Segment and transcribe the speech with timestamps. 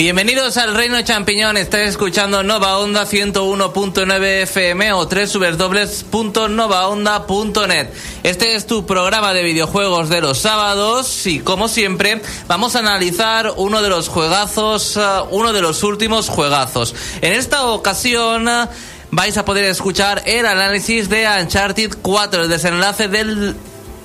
[0.00, 1.58] Bienvenidos al Reino Champiñón.
[1.58, 7.88] Estáis escuchando Nova Onda 101.9 FM o www.novaonda.net.
[8.22, 13.52] Este es tu programa de videojuegos de los sábados y como siempre vamos a analizar
[13.58, 16.94] uno de los juegazos, uh, uno de los últimos juegazos.
[17.20, 18.68] En esta ocasión uh,
[19.10, 23.54] vais a poder escuchar el análisis de Uncharted 4, el desenlace del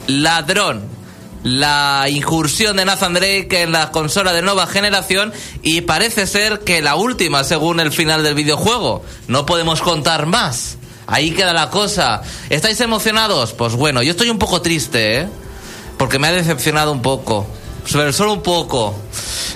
[0.08, 0.95] ladrón
[1.46, 6.82] la incursión de Nathan Drake en la consola de nueva generación y parece ser que
[6.82, 9.04] la última según el final del videojuego.
[9.28, 10.80] No podemos contar más.
[11.06, 12.24] Ahí queda la cosa.
[12.50, 13.54] ¿Estáis emocionados?
[13.54, 15.28] Pues bueno, yo estoy un poco triste, ¿eh?
[16.00, 17.46] Porque me ha decepcionado un poco.
[17.86, 18.96] Solo un poco.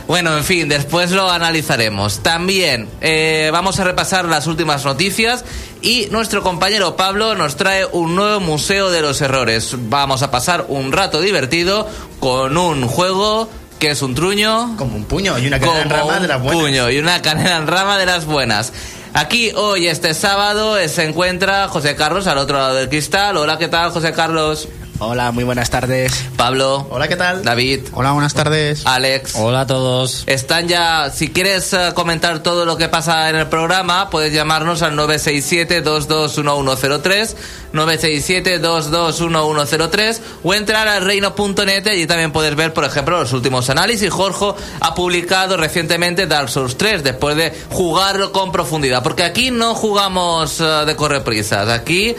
[0.07, 2.19] Bueno, en fin, después lo analizaremos.
[2.19, 5.44] También eh, vamos a repasar las últimas noticias
[5.81, 9.75] y nuestro compañero Pablo nos trae un nuevo Museo de los Errores.
[9.78, 11.88] Vamos a pasar un rato divertido
[12.19, 14.75] con un juego que es un truño.
[14.78, 16.62] Como un puño y una canela en rama de las buenas.
[16.62, 18.73] puño y una canela en rama de las buenas.
[19.13, 23.38] Aquí hoy, este sábado, se encuentra José Carlos al otro lado del cristal.
[23.38, 24.68] Hola, ¿qué tal, José Carlos?
[25.01, 26.25] Hola, muy buenas tardes.
[26.35, 26.85] Pablo.
[26.89, 27.41] Hola, ¿qué tal?
[27.41, 27.87] David.
[27.93, 28.85] Hola, buenas tardes.
[28.85, 29.31] Alex.
[29.35, 30.23] Hola a todos.
[30.25, 34.81] Están ya, si quieres eh, comentar todo lo que pasa en el programa, puedes llamarnos
[34.81, 37.33] al 967-221103,
[37.71, 44.11] 967-221103 o entrar al reino.net y allí también puedes ver, por ejemplo, los últimos análisis.
[44.11, 44.47] Jorge
[44.81, 50.59] ha publicado recientemente Dark Souls 3 después de jugarlo con profundidad, porque aquí no jugamos
[50.59, 52.17] eh, de correprisas, aquí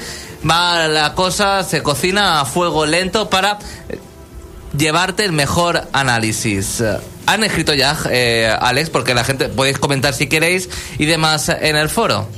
[0.49, 3.59] va la cosa, se cocina a fuego lento para
[4.77, 6.83] llevarte el mejor análisis.
[7.27, 10.69] Han escrito ya, eh, Alex, porque la gente podéis comentar si queréis
[10.99, 12.29] y demás en el foro.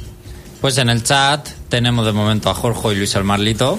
[0.61, 3.79] Pues en el chat tenemos de momento a Jorge y Luis Almarlito.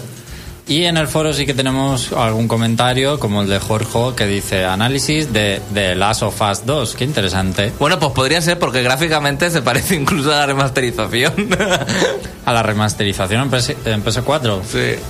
[0.65, 4.63] Y en el foro sí que tenemos algún comentario, como el de Jorge, que dice
[4.63, 6.95] análisis de, de Last of Us 2.
[6.95, 7.73] Qué interesante.
[7.79, 11.33] Bueno, pues podría ser porque gráficamente se parece incluso a la remasterización.
[12.45, 14.61] A la remasterización en, PS, en PS4.
[14.63, 15.01] sí.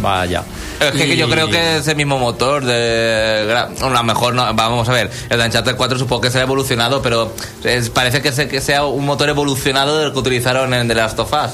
[0.00, 0.44] Vaya.
[0.80, 3.52] Es que Y- yo creo que es el mismo motor de...
[3.80, 4.44] A lo mejor no...
[4.54, 5.10] Vamos a ver.
[5.28, 7.32] El de Uncharted 4 supongo que se ha evolucionado, pero
[7.64, 11.18] es- parece que, se- que sea un motor evolucionado del que utilizaron en The Last
[11.18, 11.50] of Us.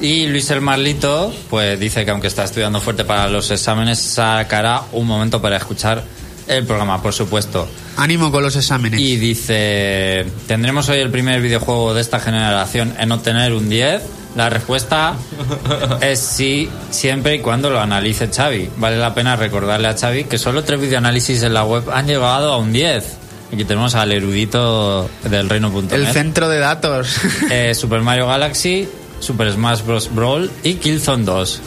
[0.00, 4.82] Y Luis el Marlito, pues dice que aunque está estudiando fuerte para los exámenes, sacará
[4.92, 6.04] un momento para escuchar
[6.46, 7.66] el programa, por supuesto.
[7.96, 9.00] Ánimo con los exámenes.
[9.00, 14.02] Y dice, ¿tendremos hoy el primer videojuego de esta generación en obtener un 10?
[14.36, 15.14] La respuesta
[16.02, 18.68] es sí, siempre y cuando lo analice Xavi.
[18.76, 22.52] Vale la pena recordarle a Xavi que solo tres videoanálisis en la web han llegado
[22.52, 23.16] a un 10.
[23.52, 25.92] Aquí tenemos al erudito del reino.net.
[25.92, 27.16] El centro de datos.
[27.50, 28.88] Eh, Super Mario Galaxy,
[29.20, 30.14] Super Smash Bros.
[30.14, 31.60] Brawl y Killzone 2.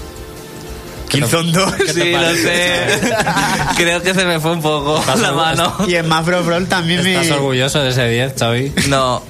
[1.09, 1.73] Killzone 2.
[1.73, 3.15] ¿Qué te Sí, lo sé.
[3.77, 5.75] Creo que se me fue un poco la mano.
[5.87, 7.15] Y en Mafro Brawl también me...
[7.19, 8.73] ¿Estás orgulloso de ese 10, Xavi?
[8.89, 9.23] No.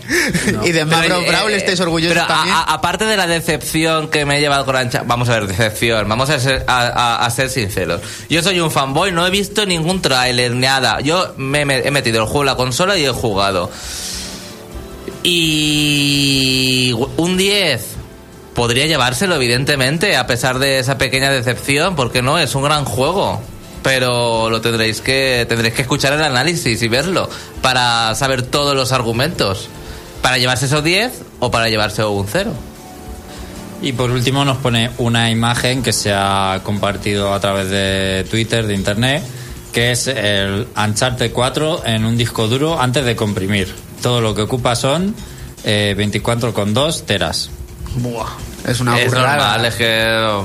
[0.66, 2.54] Y de Pero, eh, Brawl estáis orgullosos pero a- también.
[2.54, 6.10] a- aparte de la decepción que me he llevado con Ancha, vamos a ver, decepción,
[6.10, 8.02] vamos a ser, a, a- a ser sinceros.
[8.30, 11.00] Yo soy un fanboy, no he visto ningún tráiler, nada.
[11.00, 13.72] Yo me, me- he metido el juego en la consola y he jugado.
[15.24, 17.86] Y un 10
[18.60, 23.40] podría llevárselo, evidentemente, a pesar de esa pequeña decepción, porque no, es un gran juego.
[23.84, 27.30] Pero lo tendréis que tendréis que escuchar el análisis y verlo
[27.62, 29.70] para saber todos los argumentos.
[30.22, 32.52] ¿Para llevarse esos 10 o para llevarse un 0?
[33.82, 38.68] Y por último nos pone una imagen que se ha compartido a través de Twitter,
[38.68, 39.24] de Internet,
[39.72, 43.74] que es el Uncharted 4 en un disco duro antes de comprimir.
[44.02, 45.16] Todo lo que ocupa son
[45.64, 47.52] eh, 24,2 teras.
[47.96, 48.30] Buah,
[48.68, 49.36] es una es burrada.
[49.36, 50.42] normal, es que...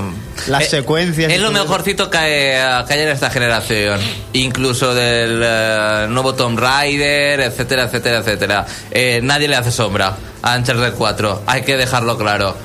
[0.48, 4.00] Las eh, secuencias Es lo mejorcito que hay, que hay en esta generación.
[4.32, 8.66] Incluso del eh, nuevo Tomb Raider, etcétera, etcétera, etcétera.
[8.90, 11.42] Eh, nadie le hace sombra a Uncharted 4.
[11.46, 12.56] Hay que dejarlo claro.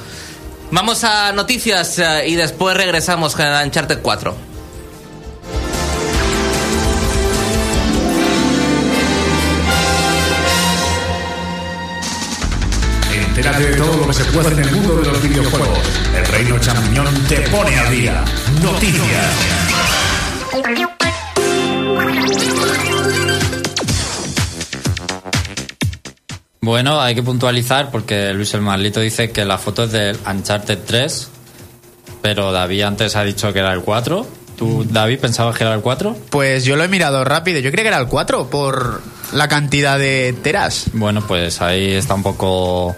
[0.72, 4.49] Vamos a noticias eh, y después regresamos con Uncharted 4.
[13.40, 15.80] Entérate de todo lo que se puede en el mundo de los videojuegos.
[16.14, 18.26] El Reino Champiñón te pone al día.
[18.62, 19.34] Noticias.
[26.60, 30.80] Bueno, hay que puntualizar porque Luis el Marlito dice que la foto es del Uncharted
[30.86, 31.30] 3,
[32.22, 34.28] pero David antes ha dicho que era el 4.
[34.58, 36.18] ¿Tú, David, pensabas que era el 4?
[36.30, 37.62] Pues yo lo he mirado rápido.
[37.62, 39.02] Yo creía que era el 4 por
[39.32, 40.88] la cantidad de teras.
[40.92, 42.98] Bueno, pues ahí está un poco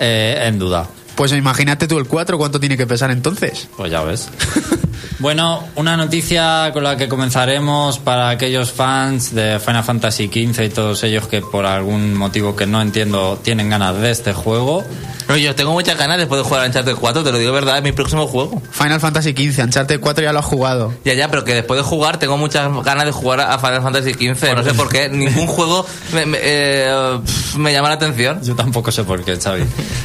[0.00, 0.88] eh, en duda.
[1.14, 3.68] Pues imagínate tú el 4, ¿cuánto tiene que pesar entonces?
[3.76, 4.28] Pues ya ves.
[5.18, 10.68] Bueno, una noticia con la que comenzaremos para aquellos fans de Final Fantasy XV y
[10.70, 14.84] todos ellos que por algún motivo que no entiendo tienen ganas de este juego.
[15.28, 17.60] Oye, yo tengo muchas ganas después de jugar a Uncharted 4, te lo digo de
[17.60, 18.60] verdad, es mi próximo juego.
[18.72, 20.92] Final Fantasy XV, Uncharted 4 ya lo has jugado.
[21.04, 24.14] Ya, ya, pero que después de jugar tengo muchas ganas de jugar a Final Fantasy
[24.14, 24.54] XV.
[24.56, 27.18] No sé por qué, ningún juego me, me, eh,
[27.56, 28.42] me llama la atención.
[28.42, 29.64] Yo tampoco sé por qué, Xavi.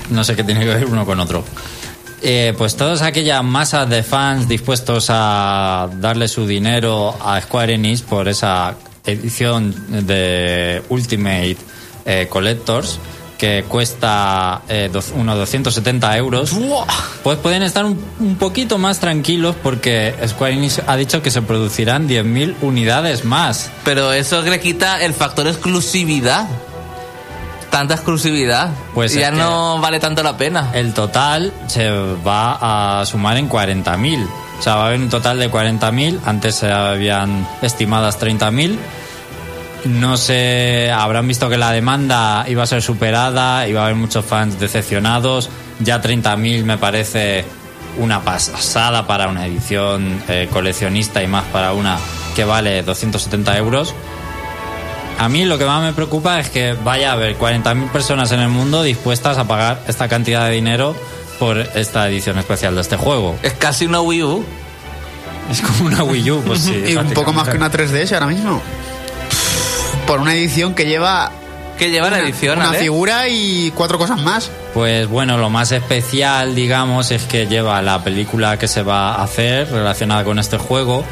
[0.09, 1.43] No sé qué tiene que ver uno con otro.
[2.27, 8.01] Eh, pues todas aquellas masas de fans dispuestos a darle su dinero a Square Enix
[8.01, 8.73] por esa
[9.05, 9.75] edición
[10.07, 11.57] de Ultimate
[12.03, 12.97] eh, Collectors
[13.37, 16.55] que cuesta eh, unos 270 euros,
[17.21, 21.43] pues pueden estar un, un poquito más tranquilos porque Square Enix ha dicho que se
[21.43, 23.69] producirán 10.000 unidades más.
[23.83, 26.47] Pero eso le quita el factor exclusividad.
[27.75, 28.69] Tanta exclusividad.
[28.93, 30.71] Pues ya no vale tanto la pena.
[30.73, 31.89] El total se
[32.25, 34.25] va a sumar en 40.000.
[34.59, 36.21] O sea, va a haber un total de 40.000.
[36.23, 38.77] Antes se habían estimadas 30.000.
[39.87, 44.23] No sé, habrán visto que la demanda iba a ser superada, iba a haber muchos
[44.23, 45.49] fans decepcionados.
[45.81, 47.43] Ya 30.000 me parece
[47.97, 51.97] una pasada para una edición eh, coleccionista y más para una
[52.37, 53.93] que vale 270 euros.
[55.17, 58.41] A mí lo que más me preocupa es que vaya a haber 40.000 personas en
[58.41, 60.95] el mundo dispuestas a pagar esta cantidad de dinero
[61.39, 63.35] por esta edición especial de este juego.
[63.41, 64.45] Es casi una Wii U.
[65.49, 66.83] Es como una Wii U, pues sí.
[66.87, 68.07] y un poco más que una prácticamente.
[68.07, 68.61] 3DS ahora mismo.
[70.05, 71.31] Por una edición que lleva
[71.77, 72.79] Que lleva la una- edición, una Ale?
[72.79, 74.51] figura y cuatro cosas más.
[74.73, 79.23] Pues bueno, lo más especial, digamos, es que lleva la película que se va a
[79.23, 81.05] hacer relacionada con este juego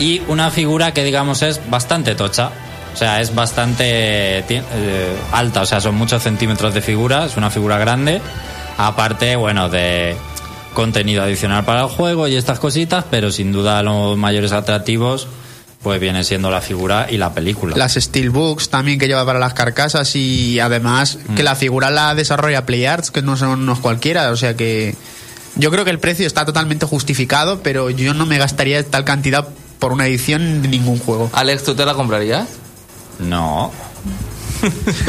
[0.00, 2.50] y una figura que, digamos, es bastante tocha.
[2.94, 7.50] O sea, es bastante eh, alta, o sea, son muchos centímetros de figura, es una
[7.50, 8.20] figura grande.
[8.78, 10.16] Aparte, bueno, de
[10.74, 15.28] contenido adicional para el juego y estas cositas, pero sin duda los mayores atractivos
[15.82, 17.76] pues viene siendo la figura y la película.
[17.76, 21.44] Las Steelbooks también que lleva para las carcasas y además que Mm.
[21.44, 24.94] la figura la desarrolla PlayArts, que no son unos cualquiera, o sea que
[25.56, 29.46] yo creo que el precio está totalmente justificado, pero yo no me gastaría tal cantidad
[29.78, 31.28] por una edición de ningún juego.
[31.34, 32.48] Alex, ¿tú te la comprarías?
[33.18, 33.72] No.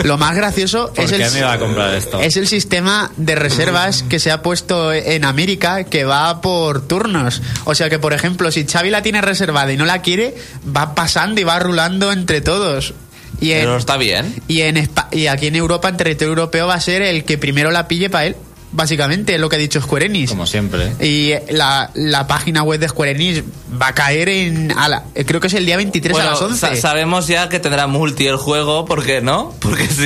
[0.03, 2.19] Lo más gracioso ¿Por es qué el, me iba a comprar esto?
[2.19, 7.41] es el sistema de reservas que se ha puesto en América que va por turnos.
[7.63, 10.35] O sea que, por ejemplo, si Xavi la tiene reservada y no la quiere,
[10.75, 12.93] va pasando y va rulando entre todos.
[13.39, 14.35] Y, en- Pero está bien.
[14.49, 17.37] y, en Espa- y aquí en Europa, en territorio europeo, va a ser el que
[17.37, 18.35] primero la pille para él.
[18.75, 20.29] Básicamente, es lo que ha dicho Square Enix.
[20.31, 20.91] Como siempre.
[20.99, 23.41] Y la, la página web de Square Enix
[23.81, 24.71] va a caer en.
[24.77, 26.59] a la- creo que es el día 23 a las 11.
[26.59, 29.53] sa- sabemos ya que tendrá multi el juego, ¿por qué no?
[29.61, 30.03] Porque si.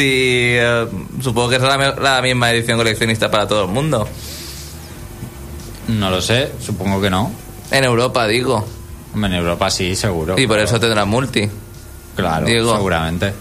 [0.55, 0.85] eh,
[1.21, 4.07] supongo que será la, misma edición coleccionista para todo el mundo.
[5.87, 7.31] No lo sé, supongo que no.
[7.71, 8.67] En Europa, digo.
[9.15, 10.39] En Europa sí, seguro.
[10.39, 11.49] Y por eso tendrá multi.
[12.15, 13.33] Claro, seguramente.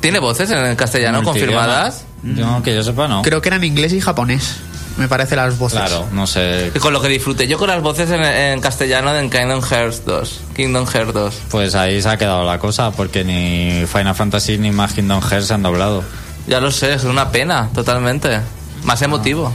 [0.00, 2.04] ¿Tiene voces en el castellano confirmadas?
[2.22, 3.22] No, que yo sepa, no.
[3.22, 4.56] Creo que eran inglés y japonés.
[4.96, 5.78] Me parece las voces.
[5.78, 6.72] Claro, no sé.
[6.74, 10.04] Y con lo que disfruté yo con las voces en, en castellano de Kingdom Hearts
[10.04, 10.40] 2.
[10.56, 11.34] Kingdom Hearts 2.
[11.50, 15.46] Pues ahí se ha quedado la cosa, porque ni Final Fantasy ni más Kingdom Hearts
[15.46, 16.02] se han doblado.
[16.48, 18.40] Ya lo sé, es una pena, totalmente.
[18.82, 19.52] Más emotivo.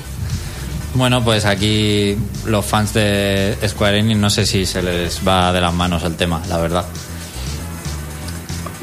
[0.94, 5.60] Bueno, pues aquí los fans de Square Enix no sé si se les va de
[5.60, 6.86] las manos el tema, la verdad.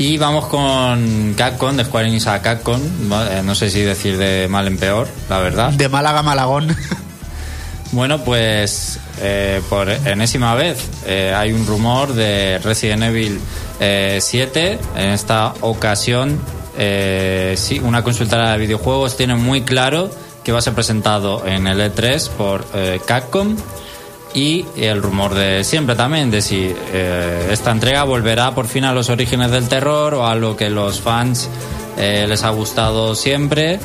[0.01, 2.81] Y vamos con Capcom, de Square Enix a Capcom.
[3.11, 5.75] Vale, No sé si decir de mal en peor, la verdad.
[5.75, 6.75] De Málaga a Malagón.
[7.93, 13.41] Bueno, pues eh, por enésima vez eh, hay un rumor de Resident Evil
[13.81, 14.79] eh, 7.
[14.95, 16.41] En esta ocasión,
[16.79, 20.09] eh, sí, una consultora de videojuegos tiene muy claro
[20.45, 23.57] que va a ser presentado en el E3 por eh, Capcom.
[24.33, 28.93] Y el rumor de siempre también, de si eh, esta entrega volverá por fin a
[28.93, 31.49] los orígenes del terror o a lo que los fans
[31.99, 33.81] eh, les ha gustado siempre.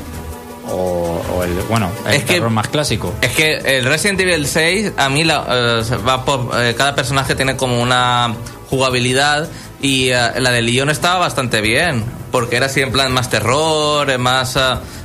[0.69, 3.13] O, o el, bueno, el Es que- terror más clásico.
[3.21, 7.35] Es que el Resident Evil 6, a mí la, eh, va por, eh, cada personaje
[7.35, 8.33] tiene como una
[8.69, 9.47] jugabilidad
[9.81, 14.09] y eh, la de Leon estaba bastante bien, porque era así en plan más terror,
[14.09, 14.59] eh, más, eh,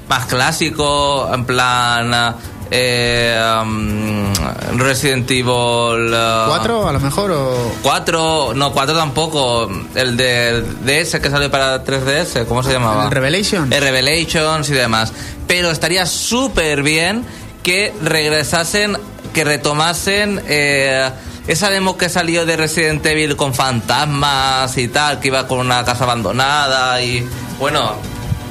[0.09, 2.35] más clásico, en plan
[2.71, 4.33] eh, um,
[4.79, 6.13] Resident Evil...
[6.15, 7.31] eh, ¿Cuatro a lo mejor?
[7.33, 7.73] O...
[7.83, 9.69] 4, no, 4 tampoco.
[9.95, 13.05] El de DS que salió para 3DS, ¿cómo se llamaba?
[13.05, 13.73] ¿El Revelation?
[13.73, 15.13] El Revelations y demás.
[15.47, 17.25] Pero estaría súper bien
[17.63, 18.97] que regresasen,
[19.35, 21.11] que retomasen eh,
[21.47, 25.85] esa demo que salió de Resident Evil con fantasmas y tal, que iba con una
[25.85, 27.27] casa abandonada y.
[27.59, 27.95] Bueno,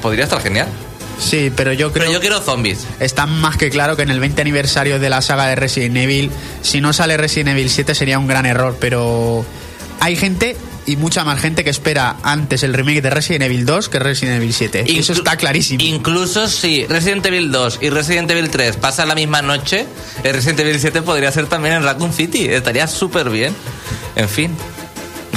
[0.01, 0.67] podría estar genial.
[1.19, 2.85] Sí, pero yo creo Pero yo quiero zombies.
[2.99, 6.31] está más que claro que en el 20 aniversario de la saga de Resident Evil,
[6.61, 9.45] si no sale Resident Evil 7 sería un gran error, pero
[9.99, 13.89] hay gente y mucha más gente que espera antes el remake de Resident Evil 2
[13.89, 14.85] que Resident Evil 7.
[14.87, 15.83] Y eso Inclu- está clarísimo.
[15.83, 19.85] Incluso si Resident Evil 2 y Resident Evil 3 pasan la misma noche,
[20.23, 22.45] el Resident Evil 7 podría ser también en Raccoon City.
[22.49, 23.53] Estaría súper bien.
[24.15, 24.55] En fin.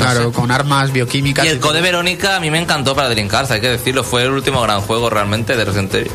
[0.02, 1.44] Claro, con armas bioquímicas.
[1.44, 1.60] Y el y.
[1.60, 4.04] Code Verónica a mí me encantó para Dreamcast, hay que decirlo.
[4.04, 6.12] Fue el último gran juego realmente de Resident Evil.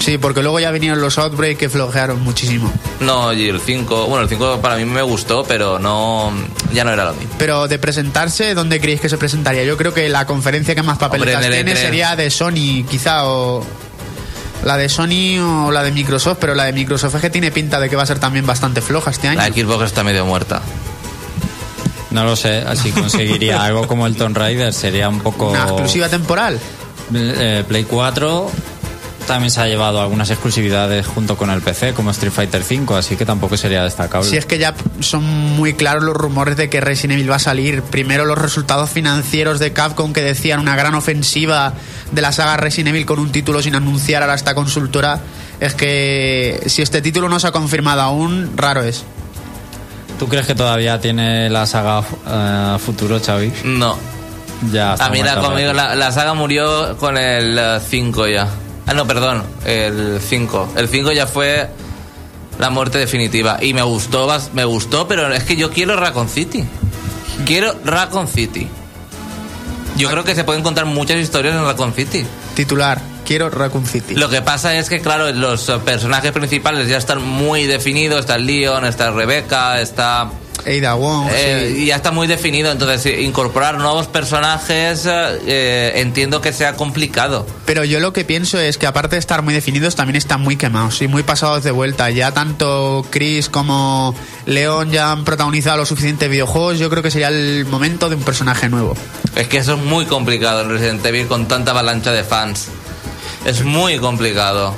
[0.00, 2.70] Sí, porque luego ya vinieron los Outbreak que flojearon muchísimo.
[3.00, 6.30] No, y el 5, bueno, el 5 para mí me gustó, pero no,
[6.74, 7.34] ya no era lo mismo.
[7.38, 9.64] Pero de presentarse, ¿dónde creéis que se presentaría?
[9.64, 11.76] Yo creo que la conferencia que más papeletas Hombre, tiene E3.
[11.76, 13.64] sería de Sony, quizá, o
[14.64, 17.80] la de Sony o la de Microsoft, pero la de Microsoft es que tiene pinta
[17.80, 19.38] de que va a ser también bastante floja este año.
[19.38, 20.60] La Xbox está medio muerta.
[22.14, 25.50] No lo sé, así conseguiría algo como el Tomb Raider, sería un poco...
[25.50, 26.60] Una exclusiva temporal.
[27.12, 28.50] Eh, Play 4
[29.26, 33.16] también se ha llevado algunas exclusividades junto con el PC, como Street Fighter V, así
[33.16, 34.30] que tampoco sería destacable.
[34.30, 37.40] Si es que ya son muy claros los rumores de que Resident Evil va a
[37.40, 37.82] salir.
[37.82, 41.74] Primero los resultados financieros de Capcom que decían una gran ofensiva
[42.12, 45.18] de la saga Resident Evil con un título sin anunciar ahora esta consultora.
[45.58, 49.04] Es que si este título no se ha confirmado aún, raro es.
[50.18, 53.52] ¿Tú crees que todavía tiene la saga eh, futuro, Xavi?
[53.64, 53.96] No.
[54.72, 58.48] Ya está A mí la, conmigo, la, la saga murió con el 5 ya.
[58.86, 60.74] Ah, no, perdón, el 5.
[60.76, 61.68] El 5 ya fue
[62.58, 63.58] la muerte definitiva.
[63.60, 66.64] Y me gustó, me gustó, pero es que yo quiero Raccoon City.
[67.44, 68.68] Quiero Raccoon City.
[69.96, 72.24] Yo creo que se pueden contar muchas historias en Raccoon City.
[72.54, 74.14] Titular, quiero Raccoon City.
[74.14, 78.20] Lo que pasa es que, claro, los personajes principales ya están muy definidos.
[78.20, 80.30] Está Leon, está Rebecca, está...
[80.66, 81.86] Ada Wong, Eh, sí.
[81.86, 87.46] ya está muy definido, entonces eh, incorporar nuevos personajes eh, entiendo que sea complicado.
[87.66, 90.56] Pero yo lo que pienso es que aparte de estar muy definidos, también están muy
[90.56, 92.08] quemados y muy pasados de vuelta.
[92.08, 94.14] Ya tanto Chris como
[94.46, 96.78] León ya han protagonizado los suficientes videojuegos.
[96.78, 98.96] Yo creo que sería el momento de un personaje nuevo.
[99.36, 102.68] Es que eso es muy complicado en Resident Evil con tanta avalancha de fans.
[103.44, 104.74] Es muy complicado.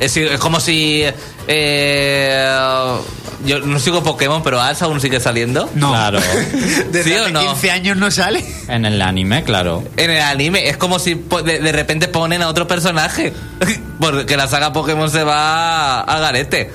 [0.00, 1.04] Es, es como si...
[1.46, 2.96] eh,
[3.44, 5.68] yo no sigo Pokémon, pero Ash aún sigue saliendo.
[5.74, 5.90] No.
[5.90, 6.20] Claro.
[6.90, 7.40] Desde ¿Sí o no?
[7.40, 8.44] 15 años no sale.
[8.68, 9.84] En el anime, claro.
[9.96, 13.32] En el anime es como si de, de repente ponen a otro personaje.
[14.00, 16.70] Porque la saga Pokémon se va al garete.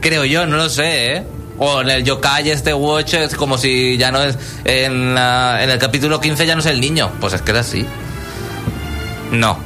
[0.00, 1.24] Creo yo, no lo sé, ¿eh?
[1.58, 4.38] O en el Yokai este Watch es como si ya no es...
[4.64, 7.10] En, la- en el capítulo 15 ya no es el niño.
[7.20, 7.84] Pues es que era así.
[9.30, 9.58] No.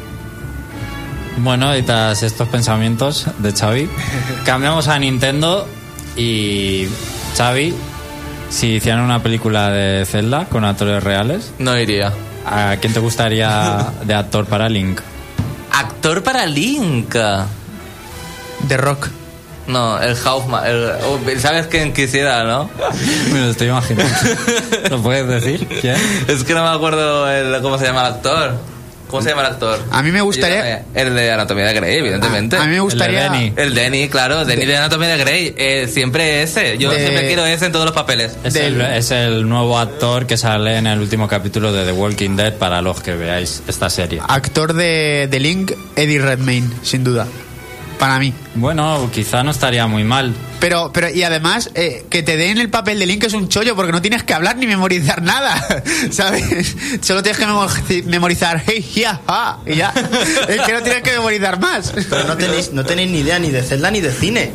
[1.38, 3.88] Bueno, y tras estos pensamientos de Xavi,
[4.44, 5.66] cambiamos a Nintendo
[6.16, 6.86] y
[7.36, 7.74] Xavi,
[8.50, 12.12] si hicieran una película de Zelda con actores reales, No iría.
[12.46, 15.00] ¿a quién te gustaría de actor para Link?
[15.72, 17.16] Actor para Link.
[18.68, 19.08] The Rock.
[19.66, 20.64] No, el Hoffman.
[20.66, 22.70] el- oh, ¿Sabes quién quisiera, no?
[23.32, 24.14] Me lo estoy imaginando.
[24.90, 25.66] ¿Lo puedes decir?
[25.80, 25.96] ¿Quién?
[26.28, 28.54] Es que no me acuerdo el- cómo se llama el actor.
[29.14, 29.78] ¿Cómo se llama el actor?
[29.92, 32.56] A mí me gustaría- Yo- El de Anatomía de Grey, evidentemente.
[32.56, 33.30] A mí me gustaría.
[33.30, 33.52] Denny.
[33.56, 35.54] El Denny, claro, Denny de, Anatomía de Grey.
[35.56, 36.78] eh, siempre ese.
[36.78, 38.36] Yo De- siempre quiero ese en todos los papeles.
[38.42, 42.36] Es el, es el nuevo actor que sale en el último capítulo de The Walking
[42.36, 44.20] Dead para los que veáis esta serie.
[44.26, 47.26] Actor de, de Link, Eddie Redmayne, sin duda.
[47.98, 48.32] Para mí.
[48.56, 50.34] Bueno, quizá no estaría muy mal.
[50.60, 53.76] Pero, pero, y además, eh, que te den el papel de Link es un chollo
[53.76, 55.54] porque no tienes que hablar ni memorizar nada,
[56.10, 56.74] ¿sabes?
[57.02, 57.68] Solo tienes que memo-
[58.06, 59.20] memorizar, hey, ya,
[59.66, 59.92] y ya.
[60.48, 61.92] Es que no tienes que memorizar más.
[62.08, 64.50] Pero no tenéis, no tenéis ni idea ni de Zelda ni de cine.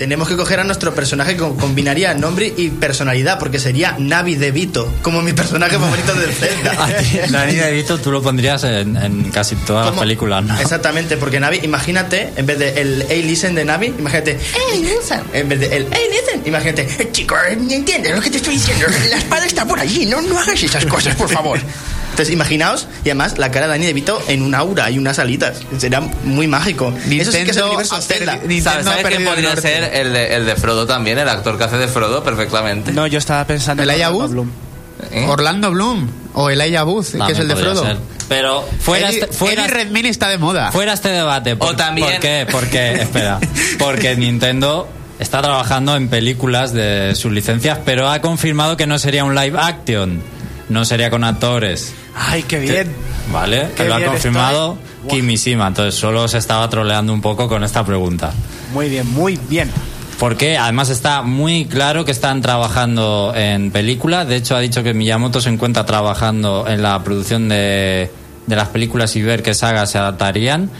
[0.00, 4.50] Tenemos que coger a nuestro personaje que combinaría nombre y personalidad, porque sería Navi de
[4.50, 6.88] Vito, como mi personaje favorito del Zelda.
[7.28, 10.58] Dani De Vito tú lo pondrías en, en casi todas las películas, ¿no?
[10.58, 15.20] Exactamente, porque Navi, imagínate, en vez de el Hey Listen de Navi, imagínate Hey Listen.
[15.34, 18.86] En vez de el Hey Listen, imagínate "Eh, Chico, ¿entiendes lo que te estoy diciendo?
[19.10, 21.60] La espada está por allí, no, no hagas esas cosas, por favor.
[22.20, 25.18] Entonces, imaginaos, y además la cara de Dani de Vito en un aura y unas
[25.18, 25.62] alitas.
[25.78, 26.92] Será muy mágico.
[27.08, 28.34] Eso sí que es el Nintendo universo ha Zelda.
[28.34, 29.62] perdi- Nintendo ¿Sabes, ha ¿sabes quién perdido el podría norte.
[29.62, 31.16] ser el de, el de Frodo también?
[31.18, 32.92] El actor que hace de Frodo perfectamente.
[32.92, 34.28] No, yo estaba pensando ¿El en Orlando?
[34.28, 34.50] Bloom.
[35.12, 35.26] ¿Eh?
[35.30, 37.82] Orlando Bloom o Elijah Booth, que es el de Frodo.
[37.86, 37.96] ser.
[38.28, 40.70] Pero fuera Eddie, este, fuera, Eddie Redmayne está de moda.
[40.72, 41.56] fuera este debate.
[41.56, 42.46] ¿Por, O también- ¿Por qué?
[42.50, 43.38] Porque, espera,
[43.78, 49.24] porque Nintendo está trabajando en películas de sus licencias, pero ha confirmado que no sería
[49.24, 50.22] un live action.
[50.70, 51.92] No sería con actores.
[52.14, 52.94] Ay, qué bien.
[53.32, 53.68] ¿Vale?
[53.76, 55.20] Qué lo ha confirmado estoy.
[55.20, 55.66] Kimishima.
[55.66, 58.32] Entonces solo se estaba troleando un poco con esta pregunta.
[58.72, 59.70] Muy bien, muy bien.
[60.20, 64.24] Porque además está muy claro que están trabajando en película.
[64.24, 68.10] De hecho, ha dicho que Miyamoto se encuentra trabajando en la producción de,
[68.46, 70.70] de las películas y ver qué sagas se adaptarían.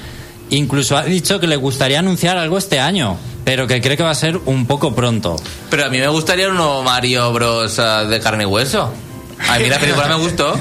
[0.50, 4.10] Incluso ha dicho que le gustaría anunciar algo este año, pero que cree que va
[4.10, 5.36] a ser un poco pronto.
[5.70, 7.78] Pero a mí me gustaría un nuevo Mario Bros.
[7.78, 8.92] ah, de carne y hueso.
[9.48, 10.58] A mí la película me gustó.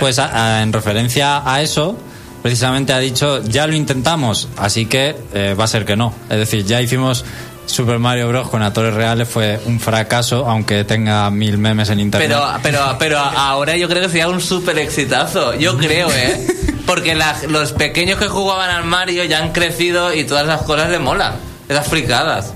[0.00, 1.96] Pues a- a- en referencia a eso,
[2.42, 6.12] precisamente ha dicho, ya lo intentamos, así que eh, va a ser que no.
[6.30, 7.24] Es decir, ya hicimos
[7.66, 8.48] Super Mario Bros.
[8.48, 12.28] con actores reales, fue un fracaso, aunque tenga mil memes en internet.
[12.30, 15.54] Pero, pero, pero ahora yo creo que sería un súper exitazo.
[15.54, 16.46] Yo creo, ¿eh?
[16.86, 20.90] Porque la- los pequeños que jugaban al Mario ya han crecido y todas esas cosas
[20.90, 21.34] le molan.
[21.68, 22.52] Esas fricadas.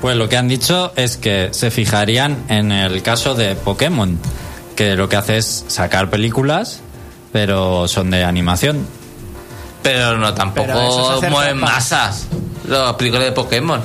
[0.00, 4.18] Pues lo que han dicho es que se fijarían en el caso de Pokémon,
[4.74, 6.80] que lo que hace es sacar películas,
[7.32, 8.86] pero son de animación.
[9.82, 12.26] Pero no, tampoco mueven masas.
[12.68, 13.80] Las películas de Pokémon.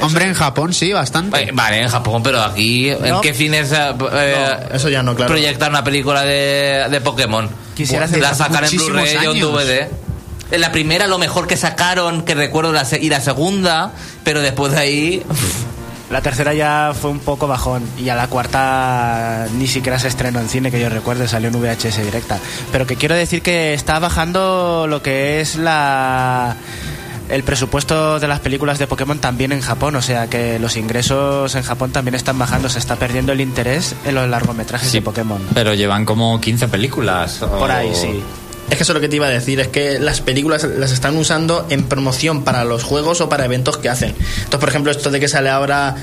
[0.00, 1.50] Hombre, en Japón sí, bastante.
[1.52, 3.20] Vale, en Japón, pero aquí, ¿en No.
[3.20, 5.28] qué fines eh, No, eso ya no, claro.
[5.28, 7.48] proyectar una película de, de Pokémon?
[7.76, 9.52] Quisiera hacer la sacar en muchísimos Blu-ray o en años.
[9.52, 9.88] DVD.
[10.50, 13.92] En la primera, lo mejor que sacaron, que recuerdo, la se- y la segunda,
[14.24, 15.22] pero después de ahí.
[16.10, 20.40] La tercera ya fue un poco bajón y a la cuarta ni siquiera se estrenó
[20.40, 22.38] en cine, que yo recuerde, salió en VHS directa.
[22.72, 26.56] Pero que quiero decir que está bajando lo que es la
[27.28, 31.54] el presupuesto de las películas de Pokémon también en Japón, o sea que los ingresos
[31.56, 35.42] en Japón también están bajando, se está perdiendo el interés en los largometrajes de Pokémon.
[35.52, 37.42] Pero llevan como 15 películas.
[37.42, 38.22] o- Por ahí, sí.
[38.70, 40.92] Es que eso es lo que te iba a decir, es que las películas las
[40.92, 44.10] están usando en promoción para los juegos o para eventos que hacen.
[44.10, 45.96] Entonces, por ejemplo, esto de que sale ahora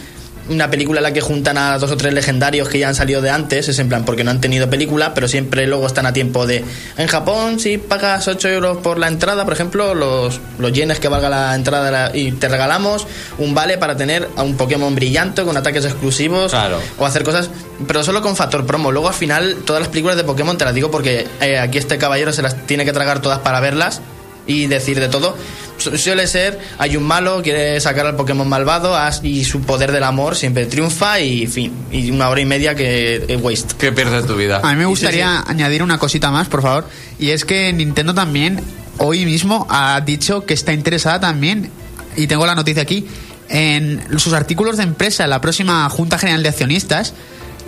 [0.49, 3.21] una película en la que juntan a dos o tres legendarios que ya han salido
[3.21, 6.13] de antes, es en plan porque no han tenido película, pero siempre luego están a
[6.13, 6.63] tiempo de...
[6.97, 11.07] En Japón, si pagas 8 euros por la entrada, por ejemplo, los, los yenes que
[11.07, 15.57] valga la entrada y te regalamos un vale para tener a un Pokémon brillante con
[15.57, 16.79] ataques exclusivos Claro.
[16.97, 17.49] o hacer cosas,
[17.87, 18.91] pero solo con factor promo.
[18.91, 21.97] Luego al final todas las películas de Pokémon te las digo porque eh, aquí este
[21.97, 24.01] caballero se las tiene que tragar todas para verlas
[24.47, 25.35] y decir de todo.
[25.77, 29.91] Su- Suele ser, hay un malo, quiere sacar al Pokémon malvado as- y su poder
[29.91, 31.73] del amor siempre triunfa y fin.
[31.91, 33.75] Y una hora y media que es waste.
[33.77, 34.61] que pierdes tu vida.
[34.63, 36.87] A mí me Sí, gustaría añadir una cosita más, por favor.
[37.19, 38.61] Y es que Nintendo también
[38.97, 41.69] hoy mismo ha dicho que está interesada también,
[42.15, 43.05] y tengo la noticia aquí,
[43.49, 47.13] en sus artículos de empresa en la próxima Junta General de Accionistas,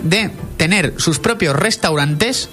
[0.02, 2.48] de tener sus propios restaurantes,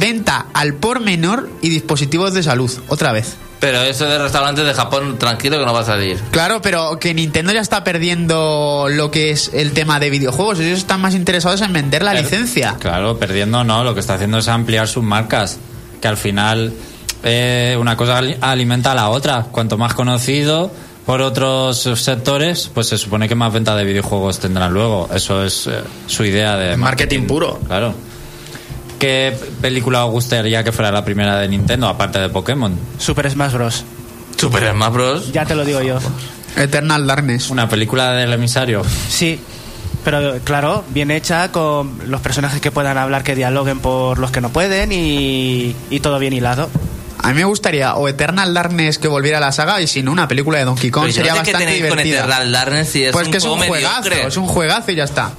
[0.00, 3.34] venta al por menor y dispositivos de salud, otra vez.
[3.58, 6.18] Pero eso de restaurantes de Japón, tranquilo que no va a salir.
[6.30, 10.60] Claro, pero que Nintendo ya está perdiendo lo que es el tema de videojuegos.
[10.60, 12.76] Ellos están más interesados en vender la Per- licencia.
[12.78, 15.58] Claro, perdiendo no, lo que está haciendo es ampliar sus marcas,
[16.02, 16.72] que al final
[17.24, 19.44] eh, una cosa ali- alimenta a la otra.
[19.50, 20.70] Cuanto más conocido
[21.06, 25.08] por otros sectores, pues se supone que más venta de videojuegos tendrán luego.
[25.14, 27.58] Eso es eh, su idea de Marketing puro.
[27.66, 27.94] Claro.
[28.98, 32.74] ¿Qué película os gustaría que fuera la primera de Nintendo, aparte de Pokémon?
[32.98, 33.84] Super Smash Bros.
[34.36, 35.32] Super Smash Bros.
[35.32, 35.98] Ya te lo digo yo.
[36.56, 37.50] Eternal Darkness.
[37.50, 38.82] ¿Una película del emisario?
[39.08, 39.38] Sí,
[40.04, 44.40] pero claro, bien hecha con los personajes que puedan hablar, que dialoguen por los que
[44.40, 46.70] no pueden y, y todo bien hilado.
[47.18, 50.12] A mí me gustaría o Eternal Darkness que volviera a la saga y si no
[50.12, 52.18] una película de Donkey Kong Pero yo sería no sé qué bastante tenéis con divertida.
[52.20, 54.28] Eternal Darkness si es pues un que es un juego juegazo, mediocre.
[54.28, 55.32] es un juegazo y ya está.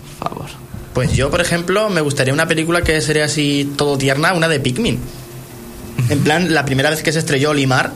[0.98, 4.60] Pues yo, por ejemplo, me gustaría una película que sería así todo tierna, una de
[4.60, 4.98] Pikmin.
[6.10, 7.92] En plan, la primera vez que se estrelló Olimar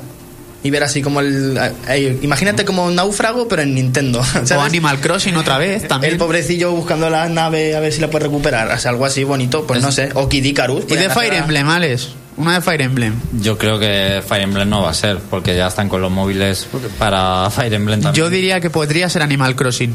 [0.61, 1.59] y ver así como el...
[1.89, 4.23] eh, imagínate como un náufrago, pero en Nintendo.
[4.23, 4.51] ¿sabes?
[4.51, 6.13] O Animal Crossing otra vez también.
[6.13, 8.71] El pobrecillo buscando la nave a ver si la puede recuperar.
[8.71, 10.11] O sea, algo así bonito, pues no sé.
[10.13, 10.83] O Kid Icarus.
[10.83, 12.09] y de podrían Fire Emblem, Alex.
[12.37, 13.15] Una de Fire Emblem.
[13.41, 16.67] Yo creo que Fire Emblem no va a ser, porque ya están con los móviles
[16.99, 18.23] para Fire Emblem también.
[18.23, 19.91] Yo diría que podría ser Animal Crossing.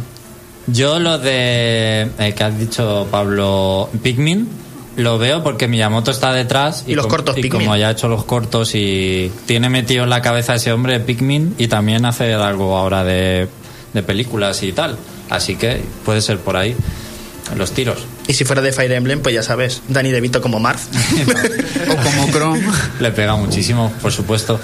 [0.68, 4.48] Yo lo de eh, que has dicho Pablo Pikmin
[4.96, 7.64] lo veo porque Miyamoto está detrás Y los cortos y Pikmin.
[7.66, 11.54] como ya ha hecho los cortos y tiene metido en la cabeza ese hombre Pikmin
[11.58, 13.46] y también hace algo ahora de,
[13.92, 14.96] de películas y tal
[15.28, 16.74] así que puede ser por ahí
[17.56, 19.80] los tiros Y si fuera de Fire Emblem, pues ya sabes.
[19.86, 20.80] Danny DeVito como Marth.
[21.88, 22.60] O como Chrome.
[22.98, 24.58] le pega muchísimo por supuesto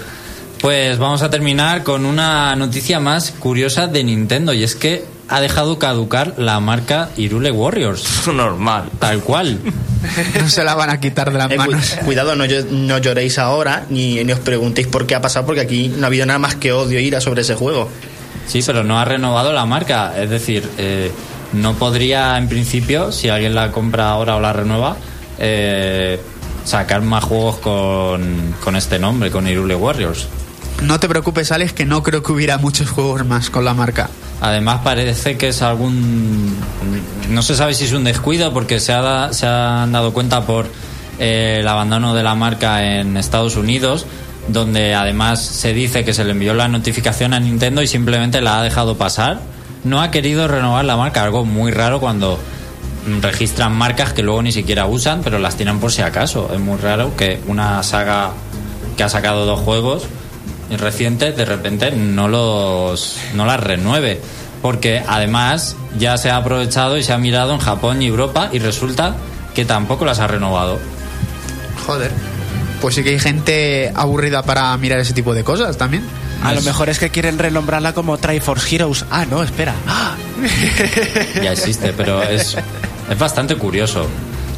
[0.62, 5.40] pues vamos a terminar con una noticia más curiosa de Nintendo y es que ha
[5.40, 8.84] dejado caducar la marca Irule Warriors Normal.
[8.98, 9.58] tal cual
[10.40, 11.96] No se la van a quitar de las Eh, cu- manos.
[12.04, 16.04] cuidado, no lloréis ahora ni, ni os preguntéis por qué ha pasado, porque aquí no
[16.04, 17.88] ha habido nada más que odio e ira sobre ese juego.
[18.46, 20.12] Sí, pero no ha renovado la marca.
[20.20, 21.12] Es decir, eh,
[21.52, 24.96] no podría, en principio, si alguien la compra ahora o la renueva,
[25.38, 26.20] eh,
[26.64, 30.26] sacar más juegos con, con este nombre, con Irule Warriors.
[30.82, 34.10] No te preocupes, Alex, que no creo que hubiera muchos juegos más con la marca.
[34.40, 36.56] Además, parece que es algún.
[37.30, 40.66] No se sabe si es un descuido, porque se, ha se han dado cuenta por
[41.18, 44.06] eh, el abandono de la marca en Estados Unidos
[44.48, 48.58] donde además se dice que se le envió la notificación a Nintendo y simplemente la
[48.58, 49.40] ha dejado pasar.
[49.84, 52.38] No ha querido renovar la marca, algo muy raro cuando
[53.20, 56.50] registran marcas que luego ni siquiera usan, pero las tienen por si acaso.
[56.52, 58.30] Es muy raro que una saga
[58.96, 60.06] que ha sacado dos juegos
[60.76, 64.20] recientes de repente no los no las renueve
[64.62, 68.60] porque además ya se ha aprovechado y se ha mirado en Japón y Europa y
[68.60, 69.16] resulta
[69.54, 70.78] que tampoco las ha renovado.
[71.86, 72.12] Joder.
[72.80, 76.04] Pues sí que hay gente aburrida para mirar ese tipo de cosas también.
[76.42, 79.04] A lo mejor es que quieren renombrarla como Triforce Heroes.
[79.10, 79.74] Ah, no, espera.
[79.86, 80.16] ¡Ah!
[81.42, 82.56] Ya existe, pero es,
[83.10, 84.08] es bastante curioso.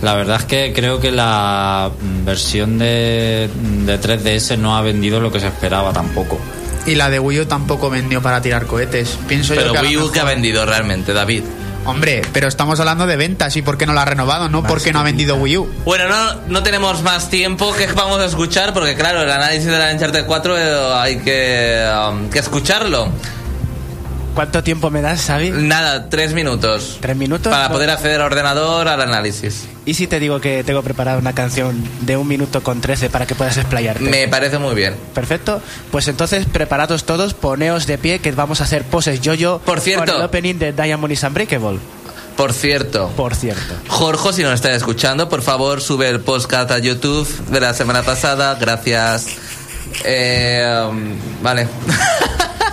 [0.05, 1.91] La verdad es que creo que la
[2.25, 3.49] versión de,
[3.87, 6.39] de 3DS no ha vendido lo que se esperaba tampoco.
[6.87, 9.19] Y la de Wii U tampoco vendió para tirar cohetes.
[9.27, 11.43] Pienso yo Pero que a lo Wii U mejor- que ha vendido realmente, David.
[11.87, 14.83] Hombre, pero estamos hablando de ventas y por qué no la ha renovado, no por
[14.83, 15.69] qué no ha vendido Wii U.
[15.85, 19.79] Bueno, no, no tenemos más tiempo que vamos a escuchar porque claro, el análisis de
[19.79, 23.09] la Uncharted 4 eh, hay que, um, que escucharlo.
[24.35, 25.51] ¿Cuánto tiempo me das, Xavi?
[25.53, 26.99] Nada, tres minutos.
[27.01, 27.53] ¿Tres minutos?
[27.53, 29.67] Para poder acceder al ordenador al análisis.
[29.87, 33.27] ¿Y si te digo que tengo preparada una canción de un minuto con 13 para
[33.27, 34.01] que puedas explayarte?
[34.01, 34.97] Me parece muy bien.
[35.15, 35.63] Perfecto.
[35.93, 40.07] Pues entonces, preparados todos, poneos de pie que vamos a hacer poses yo-yo Por cierto.
[40.07, 41.79] con el opening de Diamond is Unbreakable.
[42.37, 43.75] Por cierto, Por cierto.
[43.87, 48.03] Jorge, si nos está escuchando, por favor, sube el podcast a YouTube de la semana
[48.03, 48.57] pasada.
[48.61, 49.27] Gracias.
[50.05, 51.69] Eh, um, vale.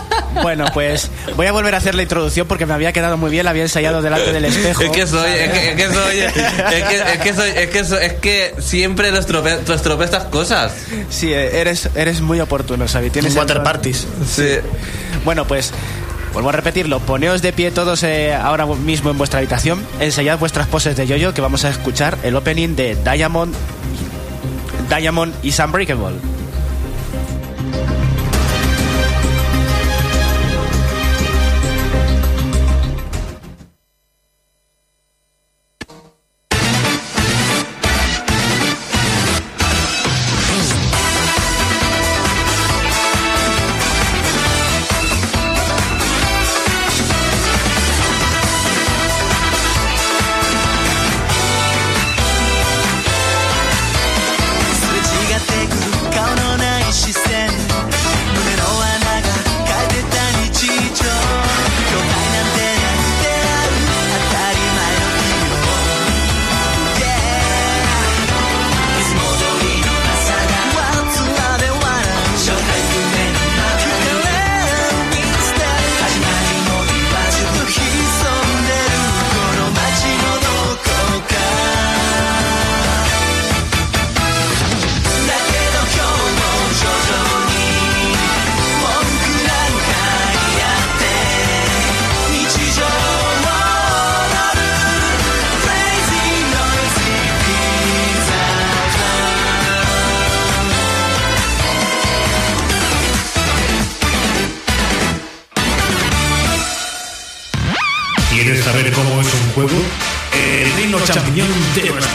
[0.42, 3.44] Bueno, pues voy a volver a hacer la introducción porque me había quedado muy bien,
[3.46, 4.84] la había ensayado delante del espejo.
[4.84, 7.84] Es que soy, es que, es que soy, es que, es que soy, es que,
[7.86, 10.74] soy- es que siempre los trope, los trope estas cosas.
[11.10, 13.10] Sí, eh, eres, eres muy oportuno, Xavi.
[13.10, 14.08] Tienes Water parties.
[14.30, 14.56] Sí.
[15.26, 15.72] Bueno, pues
[16.34, 17.00] vuelvo a repetirlo.
[17.02, 19.86] Poneos de pie todos eh, ahora mismo en vuestra habitación.
[20.00, 23.54] Ensayad vuestras poses de yoyo que vamos a escuchar el opening de Diamond.
[24.90, 26.16] Diamond is Unbreakable.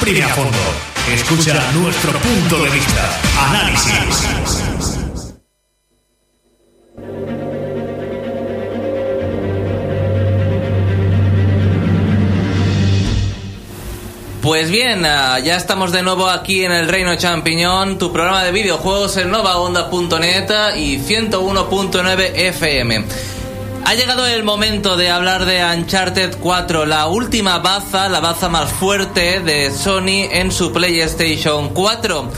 [0.07, 0.59] Exprime a fondo.
[1.13, 3.21] Escucha nuestro punto de vista.
[3.49, 4.29] Análisis.
[14.43, 18.53] Pues bien, ah, ya estamos de nuevo aquí en el Reino Champiñón, tu programa de
[18.53, 23.05] videojuegos en novaonda.net y 101.9 FM.
[23.89, 28.69] Ha llegado el momento de hablar de Uncharted 4, la última baza, la baza más
[28.73, 32.29] fuerte de Sony en su PlayStation 4.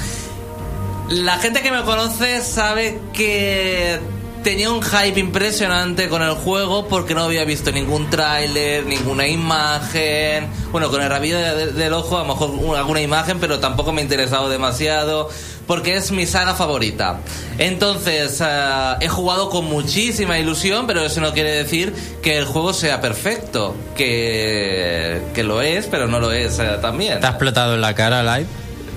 [1.08, 3.98] La gente que me conoce sabe que
[4.44, 10.48] tenía un hype impresionante con el juego porque no había visto ningún tráiler, ninguna imagen.
[10.70, 13.90] Bueno, con el rabillo de- del ojo a lo mejor un- alguna imagen, pero tampoco
[13.92, 15.30] me ha interesado demasiado
[15.68, 17.20] porque es mi saga favorita.
[17.58, 22.72] Entonces, eh, he jugado con muchísima ilusión, pero eso no quiere decir que el juego
[22.72, 23.76] sea perfecto.
[23.96, 27.20] Que, que lo es, pero no lo es eh, también.
[27.20, 28.48] ¿Te ha explotado en la cara, Live?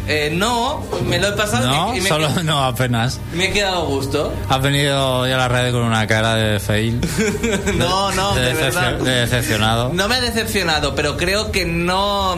[0.08, 3.20] Eh, no, me lo he pasado No, y, me, solo no, apenas.
[3.34, 4.34] me he quedado a gusto.
[4.50, 7.00] Has venido ya a la red con una cara de fail.
[7.78, 8.94] No, no, de, de, decepcio- verdad.
[9.00, 9.92] de decepcionado.
[9.94, 12.36] No me ha decepcionado, pero creo que no.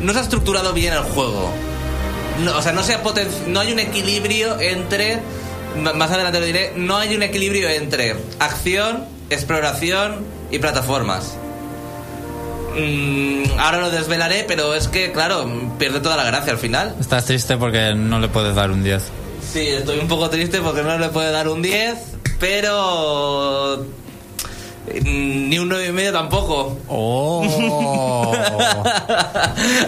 [0.00, 1.50] No se ha estructurado bien el juego.
[2.44, 5.18] No, o sea, no, se ha poten- no hay un equilibrio entre.
[5.76, 6.72] Más adelante lo diré.
[6.76, 11.34] No hay un equilibrio entre acción, exploración y plataformas.
[12.76, 16.94] Mm, ahora lo desvelaré, pero es que, claro, pierde toda la gracia al final.
[17.00, 19.02] Estás triste porque no le puedes dar un 10.
[19.52, 21.98] Sí, estoy un poco triste porque no le puedo dar un 10,
[22.38, 23.84] pero
[25.04, 26.78] ni un 9 y medio tampoco.
[26.88, 28.32] Oh.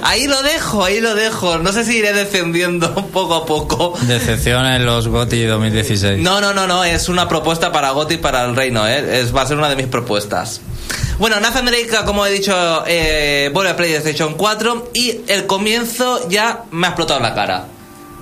[0.03, 1.59] ahí lo dejo, ahí lo dejo.
[1.59, 3.95] No sé si iré descendiendo poco a poco.
[4.03, 6.21] Decepción en los GOTY 2016.
[6.21, 9.21] No, no, no, no, es una propuesta para Gotti para el reino, ¿eh?
[9.21, 10.61] es, va a ser una de mis propuestas.
[11.19, 16.65] Bueno, Nathan Drake, como he dicho, eh, vuelve a PlayStation 4 y el comienzo ya
[16.71, 17.67] me ha explotado la cara.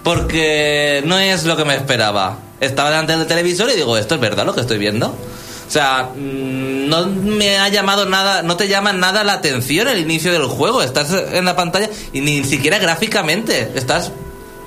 [0.02, 2.38] Porque no es lo que me esperaba.
[2.60, 5.08] Estaba delante del televisor y digo, ¿esto es verdad lo que estoy viendo?
[5.70, 6.59] O sea, mm,
[6.90, 10.82] no me ha llamado nada, no te llama nada la atención el inicio del juego.
[10.82, 13.72] Estás en la pantalla y ni siquiera gráficamente.
[13.74, 14.12] Estás,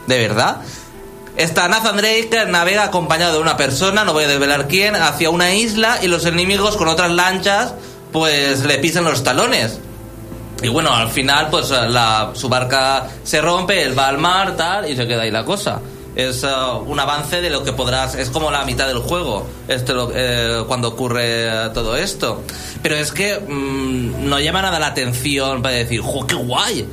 [0.08, 0.62] de verdad.
[1.36, 5.54] Está Nathan Drake navega acompañado de una persona, no voy a desvelar quién, hacia una
[5.54, 7.74] isla y los enemigos con otras lanchas
[8.12, 9.80] pues le pisan los talones.
[10.62, 14.90] Y bueno, al final pues la, su barca se rompe, él va al mar, tal,
[14.90, 15.82] y se queda ahí la cosa.
[16.16, 18.16] Es uh, un avance de lo que podrás...
[18.16, 22.44] Es como la mitad del juego, esto, eh, cuando ocurre eh, todo esto.
[22.82, 26.88] Pero es que mm, no llama nada la atención para decir, ¡jo, qué guay!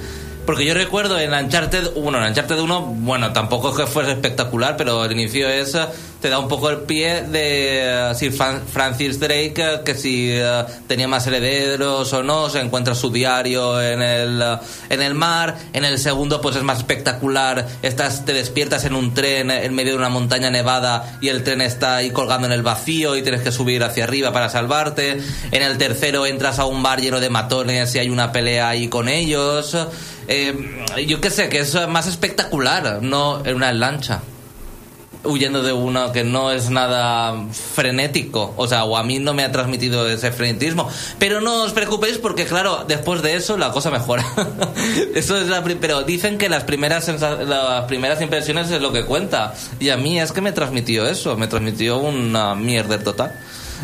[0.47, 4.77] Porque yo recuerdo en Uncharted 1, en Uncharted 1, bueno, tampoco es que fuese espectacular,
[4.77, 5.87] pero el inicio es, eh,
[6.21, 10.65] te da un poco el pie de Sir Fran- Francis Drake, eh, que si eh,
[10.87, 14.43] tenía más herederos o no, se encuentra su diario en el,
[14.91, 19.15] en el mar, en el segundo pues es más espectacular, estás, te despiertas en un
[19.15, 22.63] tren en medio de una montaña nevada y el tren está ahí colgando en el
[22.63, 25.21] vacío y tienes que subir hacia arriba para salvarte,
[25.53, 28.89] en el tercero entras a un bar lleno de matones y hay una pelea ahí
[28.89, 29.77] con ellos,
[31.07, 34.21] yo qué sé, que es más espectacular, no en una lancha.
[35.23, 39.45] Huyendo de uno que no es nada frenético, o sea, o a mí no me
[39.45, 40.89] ha transmitido ese frenetismo.
[41.19, 44.25] Pero no os preocupéis porque, claro, después de eso la cosa mejora.
[45.15, 49.55] eso es la pero dicen que las primeras las primeras impresiones es lo que cuenta.
[49.79, 53.33] Y a mí es que me transmitió eso, me transmitió una mierda total.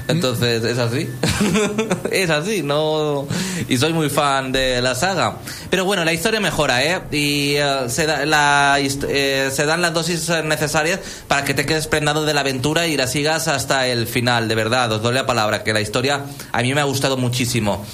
[0.08, 1.08] Entonces es así.
[2.10, 3.26] es así, no.
[3.68, 5.36] Y soy muy fan de la saga.
[5.70, 7.00] Pero bueno, la historia mejora, ¿eh?
[7.10, 11.86] Y eh, se, da- la eh, se dan las dosis necesarias para que te quedes
[11.86, 14.90] prendado de la aventura y la sigas hasta el final, de verdad.
[14.92, 17.84] Os doy la palabra, que la historia a mí me ha gustado muchísimo.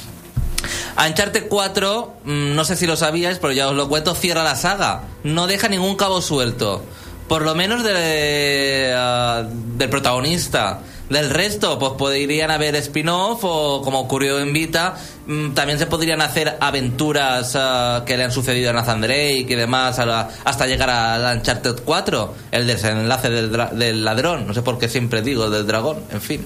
[0.97, 4.55] Uncharted 4, mm, no sé si lo sabíais, pero ya os lo cuento, cierra la
[4.57, 5.03] saga.
[5.25, 6.85] No deja ningún cabo suelto.
[7.29, 10.81] Por lo menos de, ah, del protagonista.
[11.13, 14.95] Del resto, pues podrían haber spin-off o como ocurrió en Vita,
[15.27, 19.55] mm, también se podrían hacer aventuras ah, que le han sucedido a Nathan Drake y
[19.55, 24.89] demás hasta llegar a Uncharted 4, el desenlace del, del ladrón, no sé por qué
[24.89, 26.45] siempre digo del dragón, en fin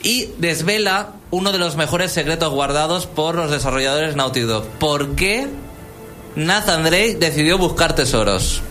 [0.00, 4.64] y desvela uno de los mejores secretos guardados por los desarrolladores Naughty Dog.
[4.78, 5.48] ¿Por qué
[6.36, 8.62] Nathan Drake decidió buscar tesoros?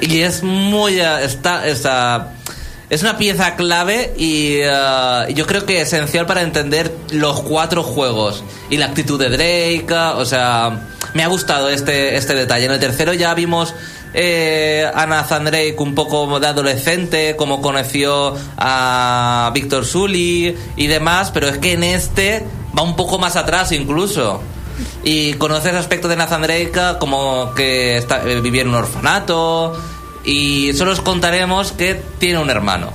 [0.00, 1.00] Y es muy...
[1.00, 2.34] eh, está, está-
[2.92, 8.44] es una pieza clave y eh, yo creo que esencial para entender los cuatro juegos
[8.68, 9.86] y la actitud de Drake.
[9.88, 12.66] eh, O sea, me ha gustado este, este detalle.
[12.66, 13.72] En el tercero ya vimos
[14.12, 21.30] eh, a Nathan Drake un poco de adolescente, como conoció a Víctor Sully y demás,
[21.30, 22.44] pero es que en este
[22.78, 24.42] va un poco más atrás incluso.
[25.02, 29.80] Y conoces aspectos de Nathan Drake como que está, eh, vivía en un orfanato.
[30.24, 32.90] Y solo os contaremos que tiene un hermano,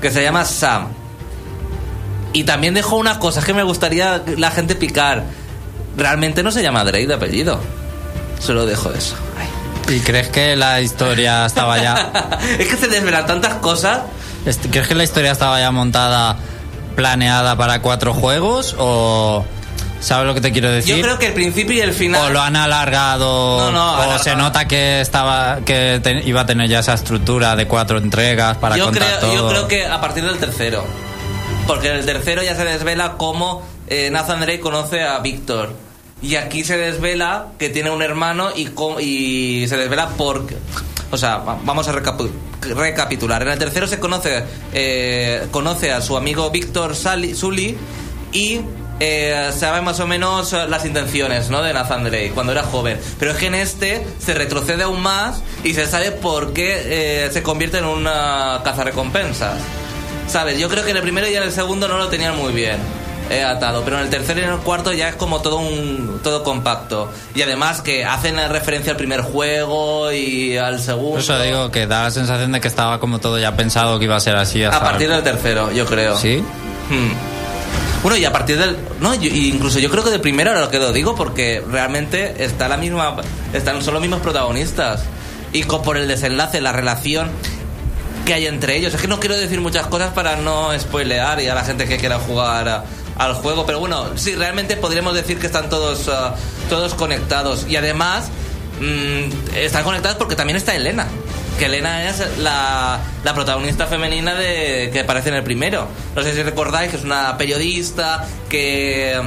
[0.00, 0.88] que se llama Sam.
[2.32, 5.24] Y también dejó una cosa que me gustaría la gente picar.
[5.96, 7.60] Realmente no se llama Drake de apellido.
[8.40, 9.14] Solo dejo eso.
[9.38, 9.96] Ay.
[9.96, 12.10] ¿Y crees que la historia estaba ya...
[12.58, 14.00] es que se desvelan tantas cosas.
[14.44, 16.36] Est- ¿Crees que la historia estaba ya montada,
[16.96, 18.74] planeada para cuatro juegos?
[18.78, 19.44] ¿O
[20.00, 20.96] sabes lo que te quiero decir?
[20.96, 22.22] Yo creo que el principio y el final.
[22.22, 23.58] ¿O lo han alargado?
[23.58, 24.22] No, no, ¿O alargado.
[24.24, 28.56] se nota que estaba que te- iba a tener ya esa estructura de cuatro entregas
[28.58, 29.34] para yo contar creo, todo?
[29.34, 30.84] yo creo que a partir del tercero.
[31.66, 35.74] Porque en el tercero ya se desvela cómo eh, Nathan Drake conoce a Víctor.
[36.22, 38.68] Y aquí se desvela que tiene un hermano y,
[39.02, 40.46] y se desvela por...
[41.10, 43.42] O sea, va- vamos a recapitular.
[43.42, 47.76] En el tercero se conoce, eh, conoce a su amigo Víctor Sully
[48.32, 48.60] y
[49.00, 51.62] eh, sabe más o menos las intenciones ¿no?
[51.62, 52.98] de Nathan Drake cuando era joven.
[53.18, 57.30] Pero es que en este se retrocede aún más y se sabe por qué eh,
[57.32, 59.58] se convierte en una cazarrecompensas.
[60.28, 60.58] ¿Sabes?
[60.58, 62.78] Yo creo que en el primero y en el segundo no lo tenían muy bien
[63.30, 66.20] eh, atado, pero en el tercero y en el cuarto ya es como todo un
[66.22, 67.10] todo compacto.
[67.34, 71.18] Y además que hacen referencia al primer juego y al segundo.
[71.18, 74.16] Eso digo que da la sensación de que estaba como todo ya pensado que iba
[74.16, 76.16] a ser así hasta a partir del tercero, yo creo.
[76.16, 76.42] ¿Sí?
[76.88, 77.45] Hmm.
[78.06, 78.76] Bueno, y a partir del.
[79.00, 82.44] No, yo- incluso yo creo que del primero ahora lo que lo digo porque realmente
[82.44, 83.16] está la misma.
[83.52, 85.02] Están, son los mismos protagonistas.
[85.52, 87.30] y co- por el desenlace, la relación
[88.24, 88.94] que hay entre ellos.
[88.94, 91.96] Es que no quiero decir muchas cosas para no spoilear y a la gente que
[91.96, 92.84] quiera jugar a-
[93.18, 96.36] al juego, pero bueno, sí, realmente podríamos decir que están todos, ah,
[96.68, 97.66] todos conectados.
[97.68, 98.28] Y además,
[98.80, 101.06] mm, están conectados porque también está Elena.
[101.58, 105.88] Que Elena es la, la protagonista femenina de que aparece en el primero.
[106.14, 109.20] No sé si recordáis que es una periodista que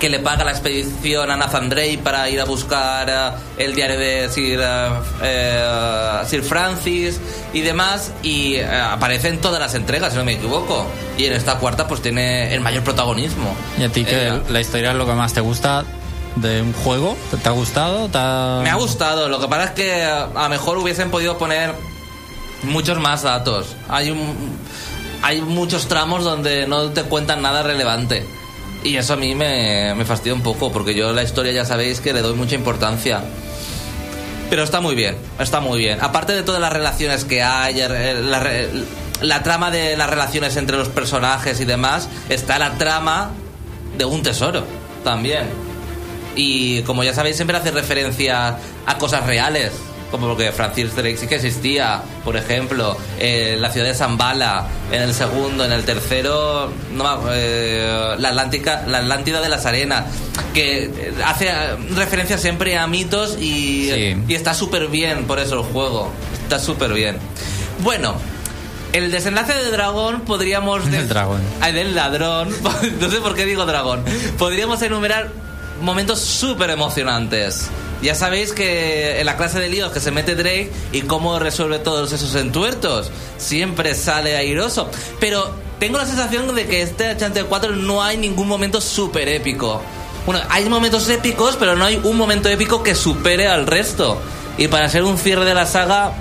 [0.00, 3.98] que le paga la expedición a Nathan Drake para ir a buscar eh, el diario
[3.98, 4.88] de Sir, eh,
[5.22, 7.20] eh, Sir Francis
[7.52, 10.86] y demás y aparece en todas las entregas si no me equivoco.
[11.18, 13.54] Y en esta cuarta pues tiene el mayor protagonismo.
[13.78, 15.84] ¿Y a ti que la historia es lo que más te gusta
[16.36, 17.16] de un juego?
[17.42, 18.08] ¿Te, ha gustado?
[18.08, 21.36] ¿Te ha- me ha gustado lo que pasa es que a lo mejor hubiesen podido
[21.38, 21.74] poner
[22.62, 24.34] muchos más datos hay un,
[25.22, 28.26] hay muchos tramos donde no te cuentan nada relevante
[28.84, 32.12] y eso a mí me, fastidia un poco porque yo la historia ya sabéis que
[32.12, 33.20] le doy mucha importancia
[34.48, 35.98] Pero está muy bien, está muy bien.
[36.00, 38.42] Aparte de todas las relaciones que hay, la,
[39.20, 43.30] la trama de las relaciones entre los personajes y demás, está la trama
[43.96, 44.64] de un tesoro
[45.04, 45.44] también.
[46.36, 49.72] Y como ya sabéis, siempre hace referencia a cosas reales.
[50.10, 55.02] Como porque Francis Drake sí que existía, por ejemplo, eh, la ciudad de Zambala, en
[55.02, 60.06] el segundo, en el tercero, no, eh, la, Atlántica, la Atlántida de las Arenas,
[60.52, 61.48] que hace
[61.94, 64.16] referencia siempre a mitos y, Sí.
[64.26, 66.10] y está súper bien, por eso el juego,
[66.42, 67.16] está súper bien.
[67.84, 68.16] Bueno,
[68.92, 70.90] el desenlace de dragón podríamos...
[70.90, 71.40] Del dragón.
[71.60, 72.48] Ay, del ladrón.
[73.00, 74.04] no sé por qué digo dragón.
[74.38, 75.30] Podríamos enumerar
[75.80, 77.68] momentos súper emocionantes.
[78.02, 81.78] Ya sabéis que en la clase de líos que se mete Drake y cómo resuelve
[81.78, 84.90] todos esos entuertos, siempre sale airoso.
[85.20, 89.82] Pero tengo la sensación de que este Uncharted 4 no hay ningún momento súper épico.
[90.24, 94.18] Bueno, hay momentos épicos, pero no hay un momento épico que supere al resto.
[94.56, 96.12] Y para ser un cierre de la saga,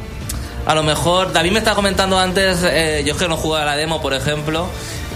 [0.65, 3.75] a lo mejor, David me estaba comentando antes, eh, yo es que no jugaba la
[3.75, 4.67] demo, por ejemplo,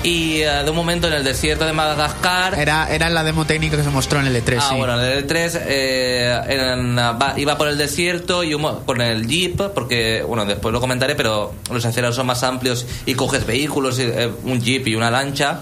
[0.03, 2.59] y eh, de un momento en el desierto de Madagascar...
[2.59, 4.57] Era, era la demo técnica que se mostró en el E3.
[4.59, 4.75] Ah, sí.
[4.77, 9.27] bueno, en el E3 eh, en- va- iba por el desierto y un con el
[9.27, 13.97] jeep, porque, bueno, después lo comentaré, pero los aceleros son más amplios y coges vehículos,
[13.99, 15.59] eh, un jeep y una lancha.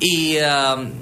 [0.00, 0.44] Y eh,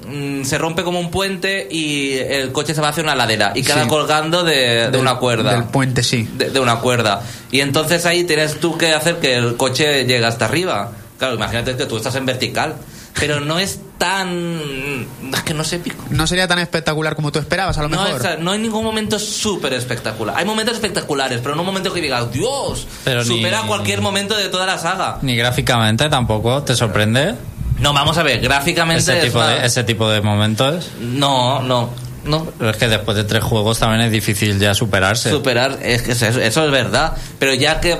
[0.07, 3.62] mm, se rompe como un puente y el coche se va hacia una ladera y
[3.62, 3.88] queda Sí.
[3.88, 6.29] colgando de, de Del- una cuerda Del puente, sí.
[6.37, 7.22] de, de una cuerda.
[7.50, 10.92] Y entonces ahí tienes tú que hacer que el coche llegue hasta arriba.
[11.20, 12.74] Claro, imagínate que tú estás en vertical.
[13.18, 15.06] Pero no es tan...
[15.35, 16.02] Es que no es épico.
[16.11, 18.24] No sería tan espectacular como tú esperabas, a lo No, mejor.
[18.24, 20.37] es- no hay ningún momento súper espectacular.
[20.38, 24.37] Hay momentos espectaculares, pero no un momento que digas, Dios, Pero ni- supera cualquier momento
[24.37, 25.18] de toda la saga.
[25.22, 27.35] Ni gráficamente tampoco te sorprende
[27.80, 30.90] No, vamos a ver, gráficamente ese es tipo, una- de, ese tipo de momentos.
[31.00, 31.90] No, no,
[32.24, 32.44] no.
[32.59, 35.30] Pero es que después de tres juegos también es difícil ya superarse.
[35.30, 37.98] superar es que eso, eso es verdad pero ya que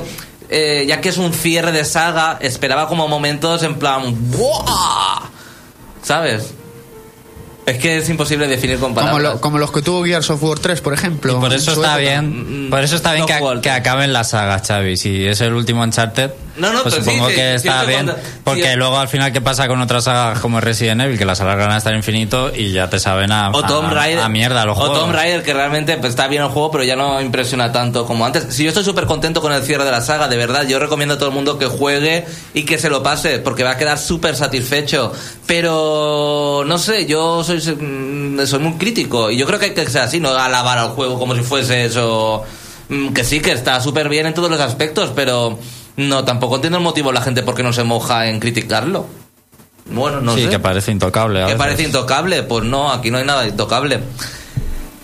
[0.51, 5.29] eh, ya que es un cierre de saga esperaba como momentos en plan ¡buah!
[6.03, 6.55] sabes
[7.67, 10.59] es que es imposible definir con como, lo- como los que tuvo Gears of War
[10.59, 11.33] 3, por ejemplo.
[11.35, 12.21] Y por eso está época.
[12.21, 14.97] bien, por eso está bien no que, que acaben las sagas, Xavi.
[14.97, 17.85] Si es el último Uncharted, No, no, pues pero sí, supongo sí, que sí, está
[17.85, 18.13] bien.
[18.45, 18.77] Porque sí.
[18.77, 21.17] luego al final, ¿qué pasa con otras sagas como Resident Evil?
[21.19, 24.29] Que las alargan hasta el infinito y ya te saben a, o Tomb a- a
[24.29, 24.99] mierda los o juegos.
[24.99, 28.27] Tomb Raider que realmente pues, está bien el juego pero ya no impresiona tanto como
[28.27, 30.79] antes si yo estoy súper contento con el cierre de la saga de verdad yo
[30.79, 32.25] recomiendo a todo el mundo que juegue
[32.55, 35.13] y que se lo pase porque va a quedar súper satisfecho
[35.47, 39.87] pero no sé yo soy mm, soy muy crítico y yo creo que hay que
[39.89, 42.43] ser así no alabar al juego como si fuese eso
[42.89, 45.59] mm, que sí que está súper bien en todos los aspectos pero
[46.01, 49.07] no tampoco entiendo el motivo de la gente por qué no se moja en criticarlo
[49.87, 51.41] bueno no sí, sé que parece intocable.
[51.41, 51.59] a que veces.
[51.59, 52.43] parece intocable.
[52.45, 54.01] Pues no, aquí no hay nada intocable.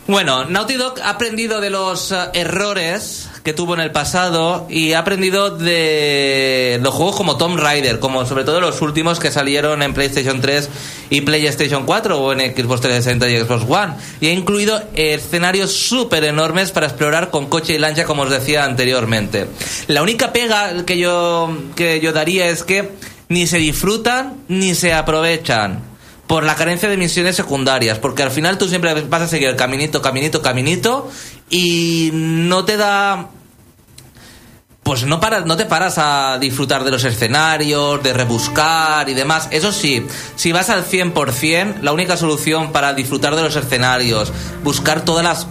[0.07, 4.95] Bueno, Naughty Dog ha aprendido de los eh, errores que tuvo en el pasado y
[4.95, 9.85] ha aprendido de los juegos como Tomb Raider, como sobre todo los últimos que salieron
[9.85, 10.69] en PlayStation 3
[11.11, 13.93] y PlayStation 4 o en Xbox 360 y Xbox One.
[14.21, 18.65] Y ha incluido escenarios súper enormes para explorar con coche y lancha, como os decía
[18.65, 19.47] anteriormente.
[19.87, 22.95] La única pega que yo, que yo daría es que
[23.29, 25.85] ni se disfrutan ni se aprovechan
[26.27, 30.03] por la carencia de misiones secundarias, porque al final tú siempre vas a seguir caminito,
[30.03, 31.09] caminito, caminito
[31.49, 33.31] y no te da
[34.87, 39.49] pues no paras, no te paras a disfrutar de los escenarios, de rebuscar y demás.
[39.51, 40.07] Eso sí,
[40.37, 44.33] si vas al 100%, la única solución para disfrutar de los escenarios,
[44.63, 45.49] buscar todas las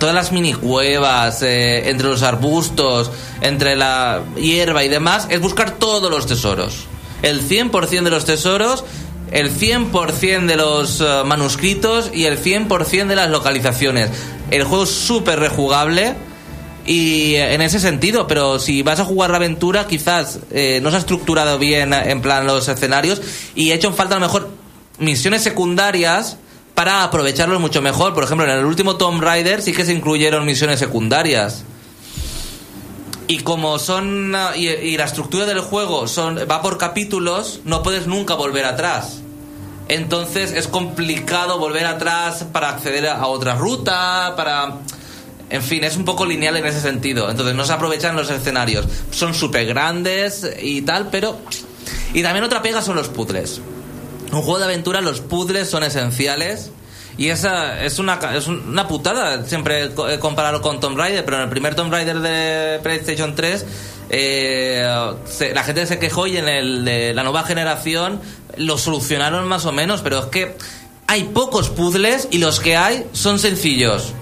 [0.00, 5.70] todas las mini cuevas eh, entre los arbustos, entre la hierba y demás, es buscar
[5.70, 6.88] todos los tesoros.
[7.22, 8.82] El 100% de los tesoros,
[9.30, 14.10] el 100% de los eh, manuscritos y el 100% de las localizaciones.
[14.50, 16.16] El juego es súper rejugable
[16.86, 20.90] Y eh, en ese sentido, pero si vas a jugar la aventura, quizás eh, no
[20.90, 23.20] se ha estructurado bien eh, en plan los escenarios
[23.54, 24.50] y he hecho en falta a lo mejor
[24.98, 26.38] misiones secundarias
[26.74, 28.14] para aprovecharlos mucho mejor.
[28.14, 31.64] Por ejemplo, en el último Tomb Raider sí que se incluyeron misiones secundarias.
[33.28, 37.82] Y como son ah, y, y la estructura del juego son va por capítulos, no
[37.82, 39.22] puedes nunca volver atrás.
[39.88, 44.78] Entonces es complicado volver atrás para acceder a otra ruta, para
[45.48, 47.30] en fin, es un poco lineal en ese sentido.
[47.30, 48.86] Entonces no se aprovechan los escenarios.
[49.10, 51.38] Son súper grandes y tal, pero
[52.12, 53.60] y también otra pega son los puzzles.
[54.32, 56.70] Un juego de aventura, los puzzles son esenciales.
[57.18, 61.44] Y esa es una, es una putada siempre eh, compararlo con Tomb Raider, pero en
[61.44, 63.64] el primer Tomb Raider de PlayStation 3
[64.10, 64.86] eh,
[65.54, 68.20] la gente se quejó y en el de la nueva generación
[68.58, 70.56] lo solucionaron más o menos, pero es que
[71.06, 74.12] hay pocos puzzles y los que hay son sencillos.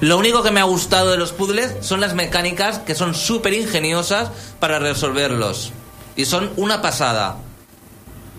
[0.00, 3.54] Lo único que me ha gustado de los puzzles son las mecánicas que son súper
[3.54, 4.30] ingeniosas
[4.60, 5.72] para resolverlos.
[6.16, 7.36] Y son una pasada.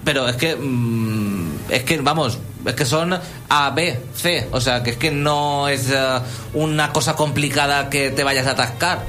[0.04, 0.56] Pero es que.
[0.56, 2.38] mm, es que, vamos.
[2.66, 4.48] Es que son A, B, C.
[4.52, 6.20] O sea, que es que no es eh,
[6.54, 9.04] una cosa complicada que te vayas a atascar.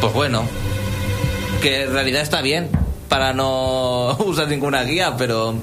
[0.00, 0.44] Pues bueno.
[1.62, 2.70] Que en realidad está bien.
[3.08, 5.54] Para no usar ninguna guía, pero.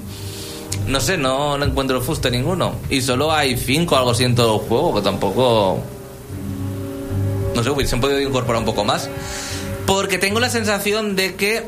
[0.88, 2.75] No sé, no, encuentro fuste ninguno.
[2.89, 5.79] Y solo hay cinco o algo así en todo el juego, que tampoco.
[7.55, 9.09] No sé, hubiesen podido incorporar un poco más.
[9.86, 11.65] Porque tengo la sensación de que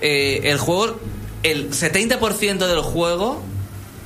[0.00, 0.98] eh, el juego,
[1.42, 3.42] el 70% del juego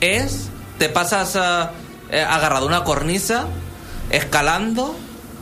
[0.00, 0.50] es.
[0.78, 1.72] Te pasas ah,
[2.10, 3.48] eh, agarrado a una cornisa,
[4.10, 4.94] escalando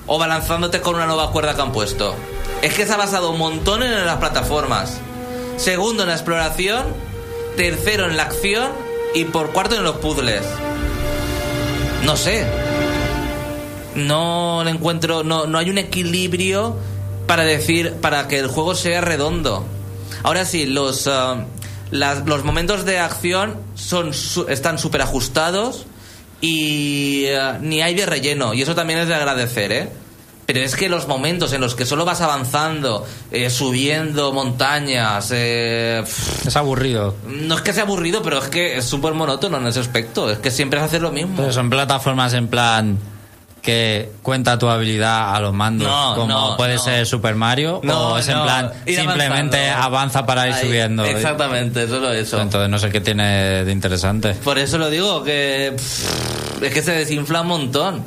[0.06, 2.14] o balanzándote con una nueva cuerda que han puesto.
[2.62, 4.98] Es que se ha basado un montón en las plataformas.
[5.56, 6.84] Segundo en la exploración,
[7.56, 8.70] tercero en la acción
[9.14, 10.42] y por cuarto en los puzzles.
[12.04, 12.44] No sé.
[13.94, 15.22] No le encuentro.
[15.24, 16.76] No, no hay un equilibrio
[17.26, 17.94] para decir.
[18.00, 19.64] para que el juego sea redondo.
[20.22, 21.06] Ahora sí, los.
[21.06, 21.44] ah,
[21.90, 25.86] los momentos de acción son su- están súper ajustados
[26.40, 28.54] y ah, ni hay de relleno.
[28.54, 29.88] Y eso también es de agradecer, ¿eh?
[30.46, 36.04] Pero es que los momentos en los que solo vas avanzando, eh, subiendo montañas, eh,
[36.46, 37.16] Es aburrido.
[37.26, 40.30] no es que sea aburrido, pero es que es súper monótono en ese aspecto.
[40.30, 41.34] Es que siempre haces lo mismo.
[41.36, 42.96] Pero son plataformas en plan
[43.60, 46.80] que cuenta tu habilidad a los mandos, No, como no, puede no.
[46.84, 51.04] ser Super Mario, No, o es en plan simplemente avanza para ir Ahí, subiendo.
[51.04, 52.40] Exactamente, solo eso.
[52.40, 54.34] Entonces no sé qué tiene de interesante.
[54.34, 58.04] Por eso lo digo, que pff, es que se desinfla un montón.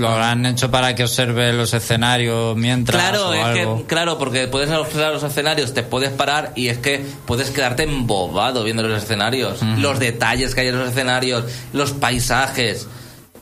[0.00, 3.76] Lo habrán hecho para que observe los escenarios mientras Claro, o es algo.
[3.78, 7.82] que, claro, porque puedes observar los escenarios, te puedes parar y es que puedes quedarte
[7.82, 11.44] embobado viendo los escenarios, los detalles que hay en los escenarios,
[11.74, 12.88] los paisajes.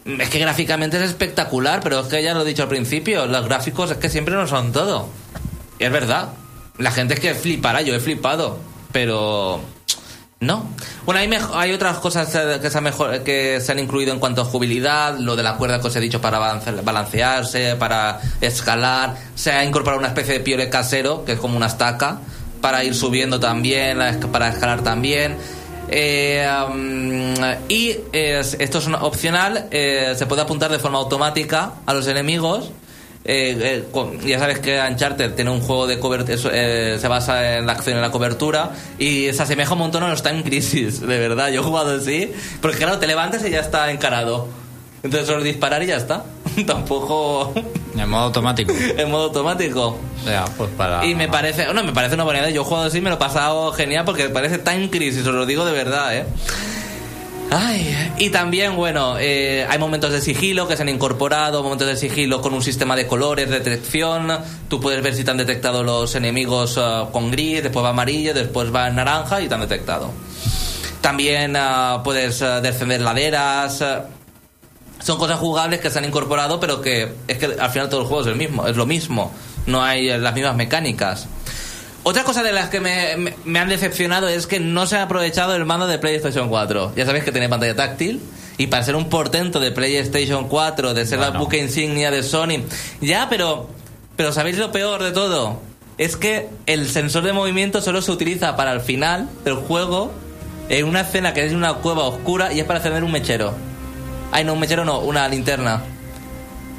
[0.05, 3.45] Es que gráficamente es espectacular, pero es que ya lo he dicho al principio, los
[3.47, 5.09] gráficos es que siempre no son todo.
[5.79, 6.31] Y es verdad.
[6.79, 8.59] La gente es que flipará, yo he flipado,
[8.91, 9.61] pero
[10.41, 10.67] no.
[11.05, 14.43] Bueno, hay, hay otras cosas que se, han mejor, que se han incluido en cuanto
[14.43, 19.17] a jubilidad, lo de la cuerda que os he dicho para balance- balancearse, para escalar.
[19.35, 22.19] Se ha incorporado una especie de piole casero, que es como una estaca,
[22.61, 23.99] para ir subiendo también,
[24.31, 25.37] para escalar también.
[25.91, 27.35] Eh, um,
[27.69, 32.71] y esto es opcional, eh, se puede apuntar de forma automática a los enemigos.
[33.31, 37.67] Eh, eh, con- ya sabes que Uncharted tiene un juego de cobertura, se basa en
[37.67, 41.19] la acción y la cobertura y se asemeja un montón a los Time Crisis, de
[41.19, 41.51] verdad.
[41.51, 44.49] Yo he jugado así, porque claro, te levantas y ya está encarado.
[45.03, 46.25] Entonces solo disparar y ya está.
[46.67, 47.53] Tampoco
[47.95, 48.73] En modo automático.
[48.97, 49.99] en modo automático.
[50.25, 51.05] Ya, pues para...
[51.05, 52.51] Y me parece, no, me parece una buena idea.
[52.51, 55.45] Yo he jugado así, me lo he pasado genial porque parece Time Crisis, os lo
[55.45, 56.25] digo de verdad, ¿eh?
[57.51, 61.97] Ay, y también, bueno, eh, hay momentos de sigilo que se han incorporado, momentos de
[61.97, 64.29] sigilo con un sistema de colores, de detección.
[64.69, 68.35] Tú puedes ver si te han detectado los enemigos ah, con gris, después va amarillo,
[68.35, 70.11] después va naranja y te han detectado.
[71.01, 73.83] También ah, puedes ah, descender laderas.
[74.99, 78.07] son cosas jugables que se han incorporado, pero que es que al final todo el
[78.07, 79.33] juego es el mismo, es lo mismo.
[79.65, 81.27] No hay las mismas mecánicas.
[82.09, 85.03] Otra cosa de las que me, me- me han decepcionado es que no se ha
[85.03, 86.95] aprovechado el mando de PlayStation 4.
[86.97, 88.23] Ya sabéis que tiene pantalla táctil.
[88.57, 92.63] Y para ser un portento de PlayStation 4, de ser la buque insignia de Sony.
[93.03, 93.69] Ya, pero.
[94.17, 95.61] Pero ¿sabéis lo peor de todo?
[95.99, 100.11] Es que el sensor de movimiento solo se utiliza para el final del juego.
[100.71, 103.53] En una escena que es una cueva oscura y es para encender un mechero.
[104.33, 105.83] Ay, no, un mechero no, una linterna.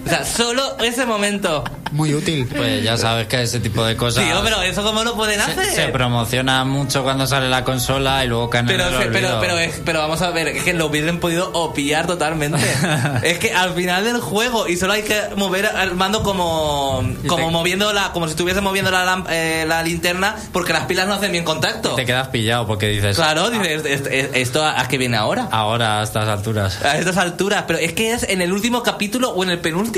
[0.06, 1.64] O sea, solo ese momento.
[1.92, 2.48] Muy útil.
[2.56, 5.52] Pues ya sabes que ese tipo de cosas Tío, pero eso cómo lo pueden se,
[5.52, 5.66] hacer.
[5.74, 9.38] se promociona mucho cuando sale la consola y luego caen en Pero, el se- pero,
[9.42, 12.60] pero, es- pero vamos a ver, es que lo hubiesen podido opillar totalmente.
[13.24, 17.46] es que al final del juego y solo hay que mover el mando como, como
[17.48, 21.08] te- moviendo la, como si estuviese moviendo la, lamp- eh, la linterna porque las pilas
[21.08, 21.96] no hacen bien contacto.
[21.96, 25.48] te quedas pillado porque dices Claro, dices, "Est- est- esto a, a qué viene ahora.
[25.52, 26.84] ahora a estas alturas.
[26.86, 29.89] A estas alturas, pero es que es en el último capítulo o en el penúltimo.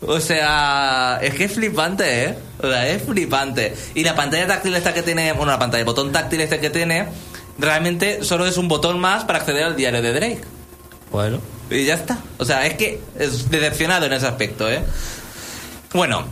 [0.00, 2.38] O sea, es que es flipante, ¿eh?
[2.62, 3.74] O sea, es flipante.
[3.94, 6.70] Y la pantalla táctil esta que tiene, bueno, la pantalla, el botón táctil este que
[6.70, 7.06] tiene,
[7.58, 10.40] realmente solo es un botón más para acceder al diario de Drake.
[11.10, 12.18] Bueno, Y ya está.
[12.38, 14.82] O sea, es que es decepcionado en ese aspecto, ¿eh?
[15.92, 16.26] Bueno,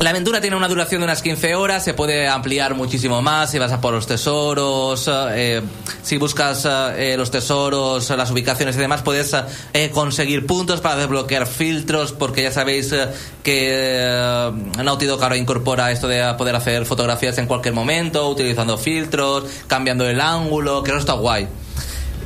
[0.00, 3.58] la aventura tiene una duración de unas 15 horas, se puede ampliar muchísimo más si
[3.58, 5.60] vas a por los tesoros, eh,
[6.02, 9.34] si buscas eh, los tesoros, las ubicaciones y demás, puedes
[9.72, 13.08] eh, conseguir puntos para desbloquear filtros, porque ya sabéis eh,
[13.42, 14.52] que eh,
[14.84, 20.08] Naughty Dog ahora incorpora esto de poder hacer fotografías en cualquier momento, utilizando filtros, cambiando
[20.08, 21.48] el ángulo, que eso está guay.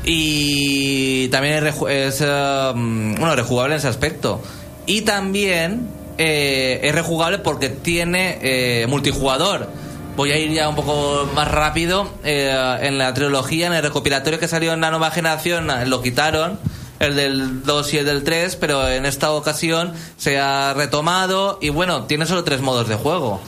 [0.05, 4.43] Y también es, es, eh, mm, bueno, rejugable en ese aspecto.
[4.85, 9.69] Y también eh, es rejugable porque tiene eh, multijugador.
[10.17, 12.09] Voy a ir ya un poco más rápido.
[12.23, 16.61] eh, en la trilogía, en el recopilatorio que salió en la nueva generación, lo quitaron.
[17.01, 21.71] El del 2 y el del 3, pero en esta ocasión se ha retomado y
[21.71, 23.41] bueno, tiene solo tres modos de juego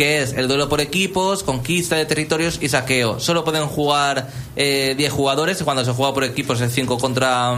[0.00, 3.20] que es el duelo por equipos, conquista de territorios y saqueo.
[3.20, 7.54] Solo pueden jugar eh, 10 jugadores y cuando se juega por equipos es 5 contra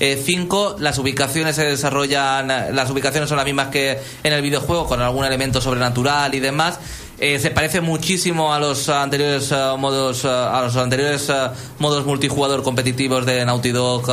[0.00, 0.76] 5.
[0.80, 5.24] las ubicaciones se desarrollan, las ubicaciones son las mismas que en el videojuego, con algún
[5.24, 6.80] elemento sobrenatural y demás.
[7.20, 11.48] Eh, se parece muchísimo a los anteriores eh, modos, eh, a los anteriores eh,
[11.78, 14.10] modos multijugador competitivos de Naughty Dog,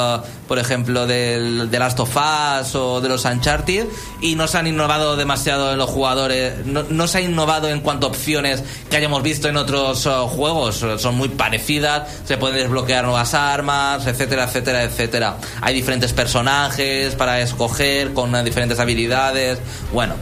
[0.48, 3.88] por ejemplo, del, de Last of Us o de los Uncharted,
[4.22, 7.82] y no se han innovado demasiado en los jugadores, no, no se ha innovado en
[7.82, 13.06] cuanto a opciones que hayamos visto en otros juegos, son muy parecidas, se pueden desbloquear
[13.06, 15.38] nuevas armas, etcétera, etcétera, etcétera.
[15.62, 19.58] Hay diferentes personajes para escoger con diferentes habilidades,
[19.92, 20.14] bueno.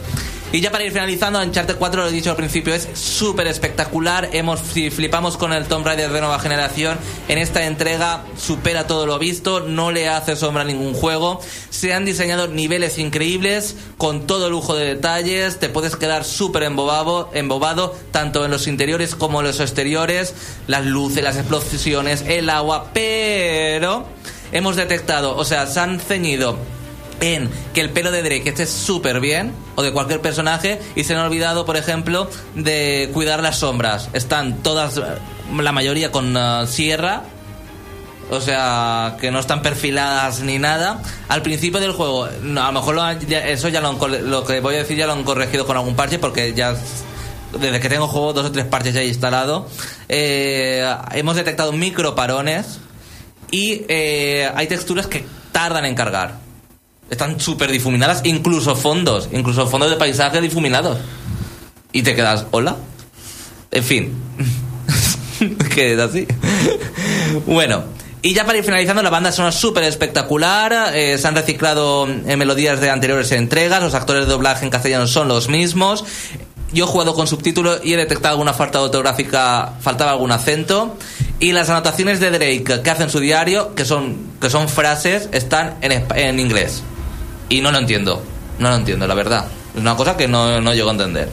[0.52, 4.30] Y ya para ir finalizando, Uncharted 4, lo he dicho al principio, es súper espectacular.
[4.32, 6.98] Hemos, si flipamos con el Tomb Raider de nueva generación,
[7.28, 11.40] en esta entrega supera todo lo visto, no le hace sombra a ningún juego.
[11.70, 17.30] Se han diseñado niveles increíbles, con todo lujo de detalles, te puedes quedar súper embobado,
[17.32, 20.34] embobado, tanto en los interiores como en los exteriores,
[20.66, 24.04] las luces, las explosiones, el agua, pero
[24.50, 26.58] hemos detectado, o sea, se han ceñido
[27.20, 31.14] en que el pelo de Drake esté súper bien, o de cualquier personaje, y se
[31.14, 34.08] han olvidado, por ejemplo, de cuidar las sombras.
[34.12, 35.00] Están todas,
[35.56, 37.22] la mayoría con eh, sierra,
[38.30, 41.02] o sea, que no están perfiladas ni nada.
[41.28, 42.98] Al principio del juego, a lo mejor
[43.28, 45.96] eso ya lo, han lo que voy a decir ya lo han corregido con algún
[45.96, 46.76] parche, porque ya
[47.58, 49.66] desde que tengo juego dos o tres parches ya he instalado.
[50.08, 52.78] Eh, hemos detectado microparones
[53.50, 56.49] y eh, hay texturas que tardan en cargar.
[57.10, 60.98] Están súper difuminadas, incluso fondos, incluso fondos de paisaje difuminados.
[61.92, 62.76] Y te quedas, hola.
[63.72, 64.14] En fin,
[65.74, 66.26] que es así.
[67.46, 67.84] bueno,
[68.22, 70.94] y ya para ir finalizando, la banda sonora súper espectacular.
[70.94, 73.82] eh, se han reciclado en melodías de anteriores entregas.
[73.82, 76.04] Los actores de doblaje en castellano son los mismos.
[76.72, 80.96] Yo he jugado con subtítulos y he detectado alguna falta ortográfica, faltaba algún acento.
[81.40, 85.28] Y las anotaciones de Drake que hace en su diario, que son, que son frases,
[85.32, 86.82] están en, en inglés.
[87.50, 88.22] Y no lo entiendo.
[88.58, 89.46] No lo entiendo, la verdad.
[89.74, 91.28] Es una cosa que no, no llego a entender.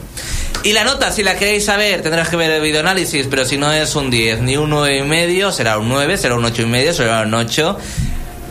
[0.64, 3.72] Y la nota, si la queréis saber, tendrás que ver el videoanálisis, pero si no
[3.72, 6.66] es un 10 ni un 9 y medio, será un 9, será un 8 y
[6.66, 7.78] medio, será un 8.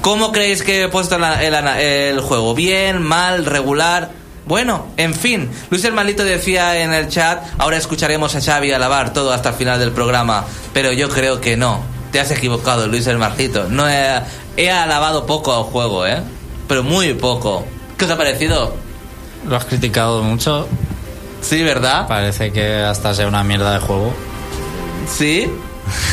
[0.01, 2.55] ¿Cómo creéis que he puesto el, juego?
[2.55, 3.01] ¿Bien?
[3.01, 3.45] ¿Mal?
[3.45, 4.09] ¿Regular?
[4.45, 9.11] Bueno, en fin, Luis el Maldito decía en el chat, ahora escucharemos a Xavi alabar
[9.11, 11.81] todo hasta el final del programa, pero yo creo que no.
[12.13, 13.65] Te has equivocado, Luis el Maldito.
[13.65, 14.21] No he,
[14.55, 16.21] he alabado poco al juego, ¿eh?
[16.67, 17.65] Pero muy poco.
[17.97, 18.75] ¿Qué os ha parecido?
[19.47, 20.67] Lo has criticado mucho.
[21.41, 22.07] Sí, ¿verdad?
[22.07, 24.13] Parece que hasta sea una mierda de juego.
[25.07, 25.49] ¿Sí?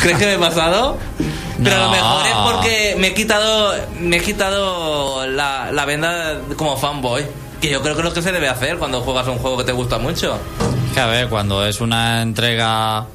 [0.02, 0.96] ¿Crees que me he pasado?
[1.62, 1.90] Pero a lo No.
[1.92, 7.24] mejor es porque me he quitado, me he quitado la, la venda como fanboy.
[7.60, 9.64] Que yo creo que es lo que se debe hacer cuando juegas un juego que
[9.64, 10.38] te gusta mucho.
[10.92, 13.06] Que a ver, cuando es una entrega.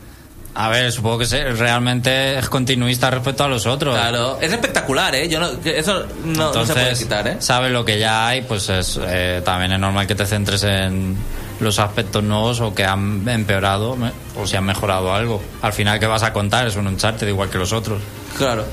[0.55, 3.95] A ver, supongo que se- realmente es continuista respecto a los otros.
[3.95, 5.29] Claro, es espectacular, ¿eh?
[5.29, 7.37] Yo no, eso no, no se puede quitar, ¿eh?
[7.39, 11.15] sabes lo que ya hay, pues es, eh, también es normal que te centres en
[11.59, 13.95] los aspectos nuevos o que han empeorado
[14.35, 15.41] o si han mejorado algo.
[15.61, 16.67] Al final, ¿qué vas a contar?
[16.67, 18.01] Es un Uncharted igual que los otros.
[18.37, 18.65] Claro.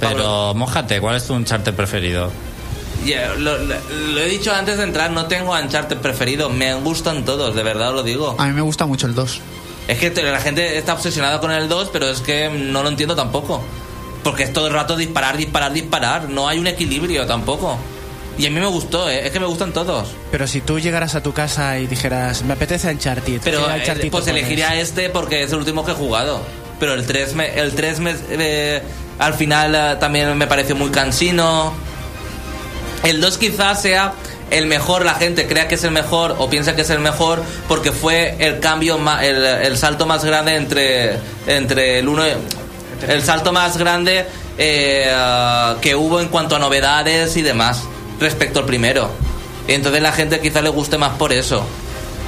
[0.00, 0.54] Pero, Pablo.
[0.54, 2.30] mójate, ¿cuál es tu Uncharted preferido?
[3.04, 3.74] Ya, lo, lo-
[4.12, 6.48] lo he dicho antes de entrar, no tengo Uncharted preferido.
[6.48, 8.36] Me gustan todos, de verdad os lo digo.
[8.38, 9.40] A mí me gusta mucho el 2.
[9.88, 13.16] Es que la gente está obsesionada con el 2, pero es que no lo entiendo
[13.16, 13.62] tampoco.
[14.22, 16.28] Porque es todo el rato disparar, disparar, disparar.
[16.28, 17.78] No hay un equilibrio tampoco.
[18.38, 19.26] Y a mí me gustó, ¿eh?
[19.26, 20.08] es que me gustan todos.
[20.30, 23.76] Pero si tú llegaras a tu casa y dijeras, me apetece Uncharted, Pero ¿qué eh,
[23.80, 26.40] Uncharted pues elegiría este porque es el último que he jugado.
[26.80, 28.82] Pero el 3, me, el 3 me, eh,
[29.18, 31.74] al final eh, también me pareció muy cansino.
[33.04, 34.14] El 2 quizás sea
[34.52, 37.42] el mejor, la gente crea que es el mejor o piensa que es el mejor
[37.68, 42.24] porque fue el cambio, el, salto más grande entre, entre el 1
[43.08, 44.26] el salto más grande
[44.58, 45.12] eh,
[45.80, 47.82] que hubo en cuanto a novedades y demás
[48.20, 49.10] respecto al primero.
[49.68, 51.64] Entonces la gente quizás le guste más por eso.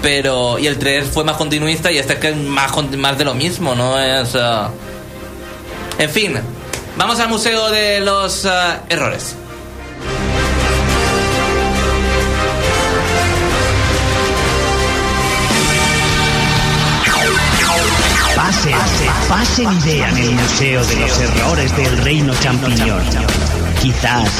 [0.02, 3.24] Pero, y el 3 fue más continuista y este es que es más, más de
[3.24, 3.98] lo mismo, ¿no?
[3.98, 4.34] Es.
[4.34, 4.70] ah,
[5.98, 6.38] En fin,
[6.96, 9.36] vamos al Museo de los ah, Errores.
[18.44, 18.76] Pasen,
[19.26, 23.02] pasen idea en el Museo de los Errores del Reino Champiñón.
[23.80, 24.30] Quizás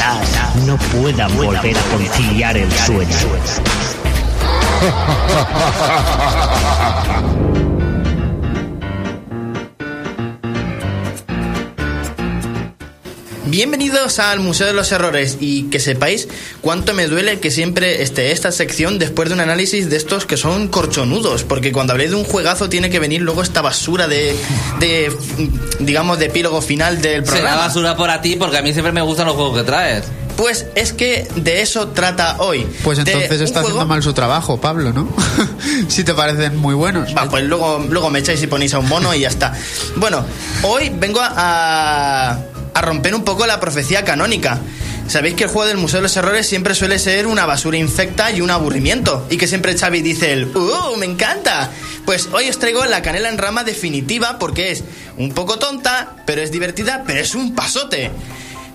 [0.67, 3.17] no puedan volver a conciliar el sueño.
[13.55, 16.27] Bienvenidos al Museo de los Errores y que sepáis
[16.61, 20.37] cuánto me duele que siempre esté esta sección después de un análisis de estos que
[20.37, 24.35] son corchonudos, porque cuando hablé de un juegazo tiene que venir luego esta basura de,
[24.81, 25.17] de
[25.79, 27.57] digamos, de epílogo final del Será programa.
[27.69, 30.05] basura por a ti porque a mí siempre me gustan los juegos que traes.
[30.37, 32.67] Pues es que de eso trata hoy.
[32.83, 35.09] Pues entonces está juego- haciendo mal su trabajo, Pablo, ¿no?
[35.89, 37.15] si te parecen muy buenos.
[37.17, 39.53] Va, pues luego, luego me echáis y ponéis a un mono y ya está.
[39.95, 40.27] Bueno,
[40.65, 42.37] hoy vengo a,
[42.75, 44.61] a romper un poco la profecía canónica.
[45.07, 48.31] Sabéis que el juego del Museo de los Errores siempre suele ser una basura infecta
[48.31, 49.27] y un aburrimiento.
[49.31, 51.71] Y que siempre Xavi dice el ¡Uh, me encanta!
[52.05, 54.85] Pues hoy os traigo la canela en rama definitiva porque es
[55.17, 58.11] un poco tonta, pero es divertida, pero es un pasote.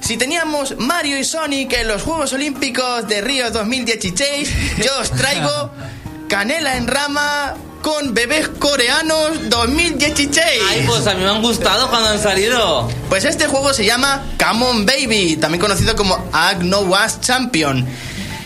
[0.01, 4.49] Si teníamos Mario y Sonic en los Juegos Olímpicos de Río 2016,
[4.83, 5.71] yo os traigo
[6.29, 10.39] Canela en rama con bebés coreanos 2016.
[10.69, 12.89] Ay, pues a mí me han gustado cuando han salido.
[13.09, 17.85] Pues este juego se llama Come On Baby, también conocido como Ag No Was Champion.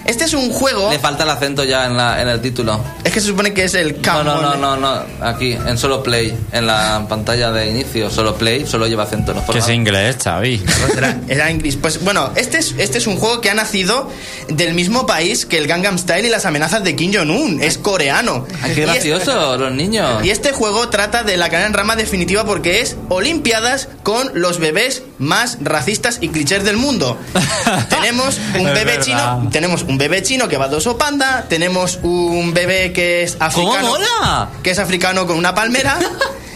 [0.06, 0.90] Este es un juego.
[0.92, 2.80] Le falta el acento ya en, la, en el título.
[3.04, 5.02] Es que se supone que es el No, Come no, no, On- no, no.
[5.26, 6.38] Aquí, en solo play.
[6.52, 9.34] En la pantalla de inicio, solo play, solo lleva acento.
[9.34, 10.64] No Que es inglés, Xavi.
[10.98, 11.78] Era, era inglés.
[11.82, 14.10] Pues bueno, este es, este es un juego que ha nacido
[14.50, 17.62] del mismo país que el Gangnam Style y las amenazas de Kim Jong-un.
[17.62, 18.46] Es coreano.
[18.62, 20.24] Ay, qué Y es- gracioso, los niños.
[20.26, 24.60] Y este juego trata de la cadena en rama definitiva porque es Olimpiadas con los
[24.60, 27.18] bebés más racistas y clichés del mundo.
[27.90, 32.54] tenemos un bebé chino, tenemos un bebé chino que va de oso panda, tenemos un
[32.54, 34.50] bebé que es ¿Cómo africano, mola?
[34.64, 36.00] que es africano con una palmera.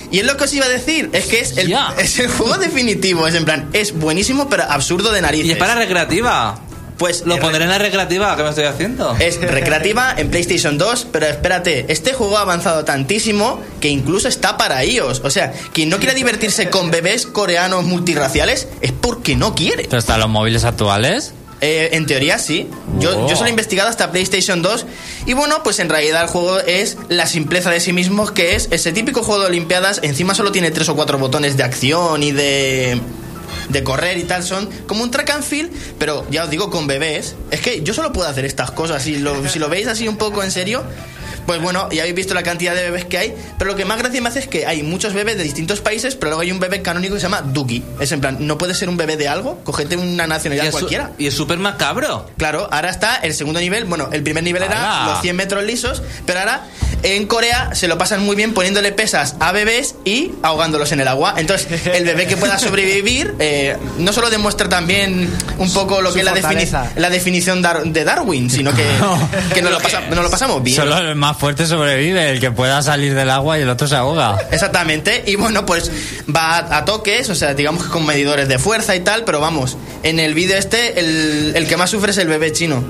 [0.09, 2.57] Y es lo que os iba a decir, es que es el, es el juego
[2.57, 5.47] definitivo, es en plan, es buenísimo pero absurdo de narices.
[5.47, 6.57] Y es para recreativa.
[6.97, 9.15] Pues Lo pondré en la recreativa que me estoy haciendo.
[9.19, 14.55] es recreativa en PlayStation 2, pero espérate, este juego ha avanzado tantísimo que incluso está
[14.55, 15.19] para iOS.
[15.25, 19.83] O sea, quien no quiera divertirse con bebés coreanos multirraciales es porque no quiere.
[19.83, 21.33] ¿Pero están los móviles actuales?
[21.60, 22.70] Eh, en teoría sí.
[22.99, 23.28] Yo, Oh.
[23.28, 24.86] yo solo he investigado hasta PlayStation 2
[25.26, 28.68] y bueno, pues en realidad el juego es la simpleza de sí mismo, que es
[28.72, 29.99] ese típico juego de Olimpiadas.
[30.03, 33.01] Encima solo tiene tres o cuatro botones de acción y de
[33.70, 36.88] de correr y tal son como un track and field, pero ya os digo con
[36.88, 37.36] bebés.
[37.52, 39.04] Es que yo solo puedo hacer estas cosas.
[39.04, 40.84] Si lo, si lo veis así un poco en serio,
[41.48, 43.36] pues bueno, ya habéis visto la cantidad de bebés que hay.
[43.58, 46.16] Pero lo que más gracia me hace es que hay muchos bebés de distintos países,
[46.16, 47.84] pero luego hay un bebé canónico que se llama Duki.
[48.02, 51.12] Es en plan, no puede ser un bebé de algo, cogete una nacionalidad cualquiera.
[51.18, 52.30] y es súper macabro.
[52.38, 53.86] Claro, ahora está el segundo nivel.
[53.86, 56.68] Bueno, el primer nivel era los 100 metros lisos, pero ahora
[57.04, 61.08] en Corea se lo pasan muy bien poniéndole pesas a bebés y ahogándolos en el
[61.08, 61.36] agua.
[61.38, 66.15] Entonces, el bebé que pueda sobrevivir eh, no solo demuestra también un poco lo Su
[66.15, 68.83] que es la, defini- la definición dar- de Darwin, sino que,
[69.53, 70.75] que nos, lo pasa- nos lo pasamos bien.
[70.77, 73.95] Solo el más fuerte sobrevive, el que pueda salir del agua y el otro se
[73.95, 74.38] ahoga.
[74.51, 75.91] Exactamente, y bueno, pues
[76.33, 79.39] va a, a toques, o sea, digamos que con medidores de fuerza y tal, pero
[79.39, 82.83] vamos, en el vídeo este, el, el que más sufre es el bebé chino.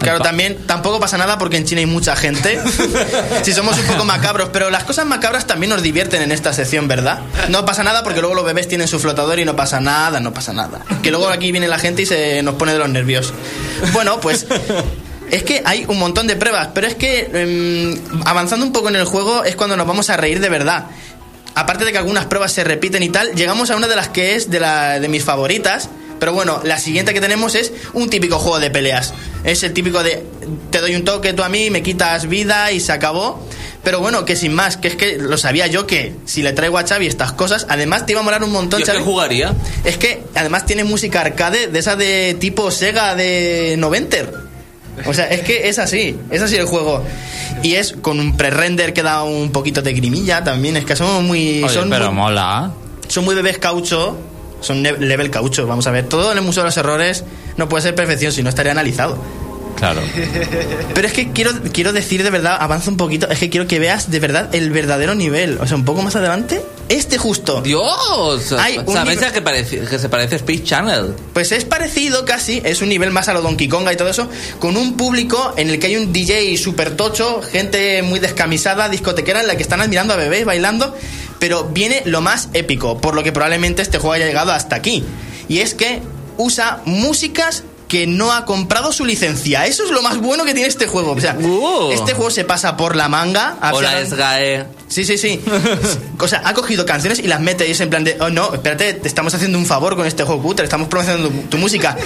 [0.00, 2.58] Claro, también tampoco pasa nada porque en China hay mucha gente.
[3.42, 6.88] si somos un poco macabros, pero las cosas macabras también nos divierten en esta sección,
[6.88, 7.20] ¿verdad?
[7.48, 10.32] No pasa nada porque luego los bebés tienen su flotador y no pasa nada, no
[10.32, 10.80] pasa nada.
[11.02, 13.32] Que luego aquí viene la gente y se nos pone de los nervios.
[13.92, 14.46] Bueno, pues
[15.30, 18.96] es que hay un montón de pruebas, pero es que em, avanzando un poco en
[18.96, 20.86] el juego es cuando nos vamos a reír de verdad.
[21.54, 24.34] Aparte de que algunas pruebas se repiten y tal, llegamos a una de las que
[24.34, 25.88] es de, la, de mis favoritas,
[26.20, 29.12] Pero bueno, la siguiente que tenemos es un típico juego de peleas.
[29.42, 30.24] Es el típico de
[30.70, 33.44] te doy un toque tú a mí, me quitas vida y se acabó.
[33.82, 36.76] Pero bueno, que sin más, que es que lo sabía yo que si le traigo
[36.76, 39.04] a Xavi estas cosas, además te iba a molar un montón, ¿Yo qué Xavi.
[39.04, 39.54] jugaría?
[39.84, 44.30] Es que además tiene música arcade de esa de tipo Sega de Noventer.
[45.06, 47.02] O sea, es que es así, es así el juego.
[47.62, 50.76] Y es con un pre-render que da un poquito de grimilla también.
[50.76, 51.62] Es que somos muy.
[51.64, 52.72] Oye, son, pero muy mola.
[53.08, 54.18] son muy bebés caucho.
[54.60, 55.66] Son level caucho.
[55.66, 57.24] Vamos a ver, todo en el Museo de los Errores
[57.56, 59.18] no puede ser perfección si no estaría analizado.
[59.76, 60.02] Claro.
[60.94, 63.78] Pero es que quiero, quiero decir de verdad, avanza un poquito, es que quiero que
[63.78, 65.58] veas de verdad el verdadero nivel.
[65.60, 67.62] O sea, un poco más adelante, este justo.
[67.62, 71.14] Dios, Hay un ¿sabes libro- a que, parece, que se parece a Space Channel?
[71.32, 74.28] Pues es parecido casi, es un nivel más a lo Donkey Konga y todo eso,
[74.58, 79.40] con un público en el que hay un DJ super tocho, gente muy descamisada, discotequera,
[79.40, 80.94] en la que están admirando a bebés bailando,
[81.40, 85.02] pero viene lo más épico, por lo que probablemente este juego haya llegado hasta aquí.
[85.48, 86.00] Y es que
[86.36, 89.66] usa músicas que no ha comprado su licencia.
[89.66, 91.10] Eso es lo más bueno que tiene este juego.
[91.10, 91.90] O sea, Uh.
[91.90, 93.56] este juego se pasa por la manga.
[93.72, 94.64] Hola, Gae.
[94.86, 95.40] Sí, sí, sí.
[96.20, 98.54] O sea, ha cogido canciones y las mete y es en plan de, oh no,
[98.54, 101.96] espérate, te estamos haciendo un favor con este juego cutre, estamos promocionando tu, tu música.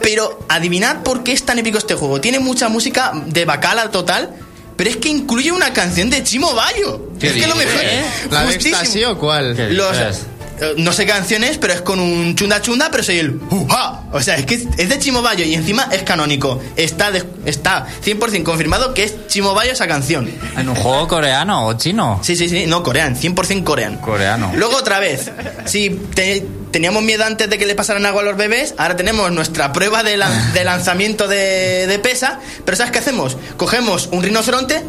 [0.00, 2.20] Pero adivinad por qué es tan épico este juego.
[2.22, 4.34] Tiene mucha música de bacala total,
[4.78, 7.10] pero es que incluye una canción de Chimo Bayo.
[7.18, 7.80] ¿Qué Es que lo mejor.
[8.30, 8.70] ¿La de.
[8.70, 9.56] Ecstasy o cuál?
[9.56, 9.96] ¿Qué Los-
[10.60, 14.02] eh, no sé canciones, pero es con un chunda chunda, pero soy el ¡Uja!
[14.12, 16.60] O sea, es que es de Chimo Bayo y encima es canónico.
[16.76, 20.30] Está, de- está 100% confirmado que es Chimo Bayo esa canción.
[20.56, 22.20] ¿En un juego coreano o chino?
[22.22, 24.00] Sí, sí, sí, no, coreano, 100% coreano.
[24.00, 24.50] Coreano.
[24.54, 25.30] Luego otra vez,
[25.66, 29.30] si te- teníamos miedo antes de que le pasaran agua a los bebés, ahora tenemos
[29.32, 33.36] nuestra prueba de, lan- de lanzamiento de, de pesa, pero ¿sabes qué hacemos?
[33.56, 34.82] Cogemos un rinoceronte,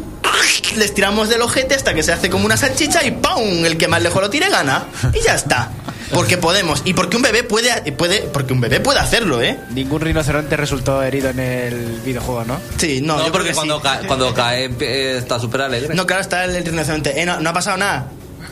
[0.76, 3.64] les tiramos del ojete hasta que se hace como una salchicha y ¡pum!
[3.64, 4.84] El que más lejos lo tire gana.
[5.14, 5.70] Y ya está.
[6.12, 6.82] Porque podemos.
[6.84, 9.58] Y porque un bebé puede, puede porque un bebé puede hacerlo, ¿eh?
[9.70, 12.60] Ningún rinoceronte resultó herido en el videojuego, ¿no?
[12.78, 13.82] Sí, no, No, yo creo porque que cuando, sí.
[13.84, 15.94] cae, cuando cae eh, está súper alegre.
[15.94, 17.20] No, claro, está el, el rinoceronte.
[17.20, 18.06] Eh, no, no ha pasado nada.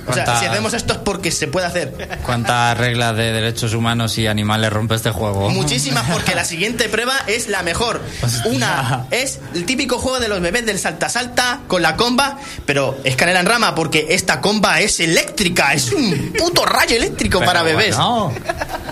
[0.09, 2.19] O sea, ¿Cuánta- si hacemos esto es porque se puede hacer.
[2.25, 5.51] ¿Cuántas reglas de derechos humanos y animales rompe este juego?
[5.51, 8.01] Muchísimas, porque la siguiente prueba es la mejor.
[8.47, 13.17] Una es el típico juego de los bebés del salta-salta con la comba, pero es
[13.17, 17.63] canela en rama, porque esta comba es eléctrica, es un puto rayo eléctrico Pero para
[17.63, 17.97] bebés.
[17.97, 18.33] bueno,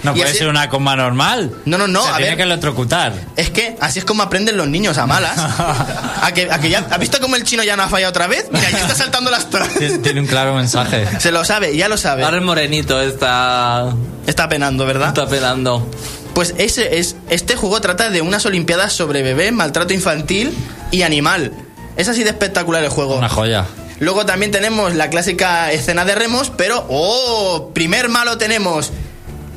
[0.03, 1.53] no puede así- ser una comba normal.
[1.65, 2.37] No, no, no, Se a tiene ver.
[2.37, 3.13] que electrocutar.
[3.37, 5.37] Es que así es como aprenden los niños a malas.
[6.23, 8.27] ¿A que, a que ya, ¿Has visto cómo el chino ya no ha fallado otra
[8.27, 8.47] vez?
[8.51, 10.03] Mira, ya está saltando las torres.
[10.03, 11.06] Tiene un claro mensaje.
[11.19, 12.25] Se lo sabe, ya lo sabe.
[12.25, 13.95] Ahora el morenito está,
[14.27, 15.09] Está penando, ¿verdad?
[15.09, 15.87] está pelando.
[16.35, 20.53] Pues ese es este juego trata de unas olimpiadas sobre bebés, maltrato infantil
[20.91, 21.53] y animal.
[21.97, 23.17] Es así de espectacular el juego.
[23.17, 23.67] Una joya.
[24.01, 28.93] Luego también tenemos la clásica escena de remos, pero oh, primer malo tenemos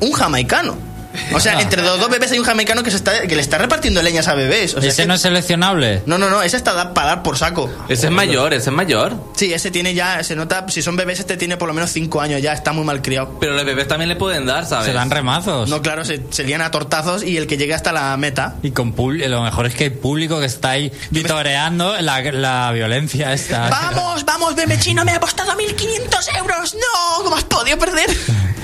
[0.00, 0.89] un jamaicano.
[1.32, 3.58] O sea, entre los dos bebés hay un jamaicano que se está que le está
[3.58, 4.74] repartiendo leñas a bebés.
[4.74, 6.02] O sea, ¿Ese que- no es seleccionable?
[6.06, 7.70] no, no, no, ese está da- para dar por saco.
[7.88, 9.14] Ese es mayor, ese es mayor.
[9.36, 12.20] Sí, ese tiene ya, se nota, si son bebés, este tiene por lo menos 5
[12.20, 13.36] años ya, está muy mal criado.
[13.40, 14.86] Pero los bebés también le pueden dar, ¿sabes?
[14.86, 15.68] Se dan remazos.
[15.68, 18.54] No, claro, se, se lían a tortazos y el que llegue hasta la meta.
[18.62, 22.70] Y con público, lo mejor es que hay público que está ahí vitoreando la, la
[22.72, 23.68] violencia esta.
[23.68, 25.04] ¡Vamos, vamos, bebé chino!
[25.04, 26.74] ¡Me ha apostado 1.500 euros!
[26.74, 27.24] ¡No!
[27.24, 28.08] ¿Cómo has podido perder?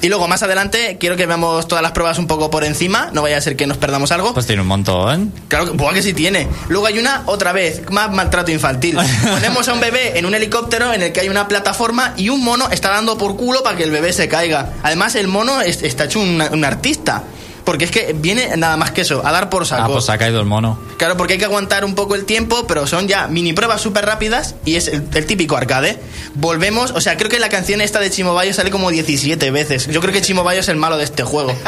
[0.00, 3.22] Y luego más adelante quiero que veamos todas las pruebas un poco por encima, no
[3.22, 4.32] vaya a ser que nos perdamos algo.
[4.34, 5.32] Pues tiene un montón.
[5.48, 6.46] Claro que, buah, que sí tiene.
[6.68, 8.96] Luego hay una, otra vez, más maltrato infantil.
[9.30, 12.44] Ponemos a un bebé en un helicóptero en el que hay una plataforma y un
[12.44, 14.74] mono está dando por culo para que el bebé se caiga.
[14.82, 17.24] Además, el mono es- está hecho un, un artista.
[17.68, 19.82] Porque es que viene nada más que eso, a dar por saco.
[19.82, 20.78] Ah, pues se ha caído el mono.
[20.96, 24.06] Claro, porque hay que aguantar un poco el tiempo, pero son ya mini pruebas súper
[24.06, 26.00] rápidas y es el, el típico arcade.
[26.32, 29.86] Volvemos, o sea, creo que la canción esta de Chimo Bayo sale como 17 veces.
[29.86, 31.52] Yo creo que Chimo Bayo es el malo de este juego.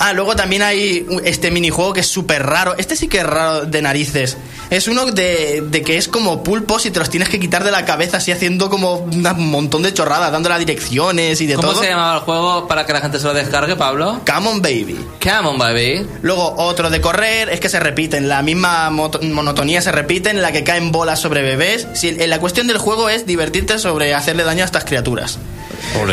[0.00, 2.76] Ah, luego también hay este minijuego que es súper raro.
[2.78, 4.36] Este sí que es raro de narices.
[4.70, 7.72] Es uno de, de que es como pulpos y te los tienes que quitar de
[7.72, 11.70] la cabeza así haciendo como un montón de chorradas, dando las direcciones y de ¿Cómo
[11.70, 11.82] todo.
[11.82, 14.20] se llamaba el juego para que la gente se lo descargue, Pablo?
[14.30, 14.98] Come on, baby.
[15.22, 16.06] Come on, baby.
[16.22, 20.52] Luego otro de correr, es que se repiten, la misma monotonía se repite en la
[20.52, 21.86] que caen bolas sobre bebés.
[21.94, 25.38] Si, en la cuestión del juego es divertirte sobre hacerle daño a estas criaturas.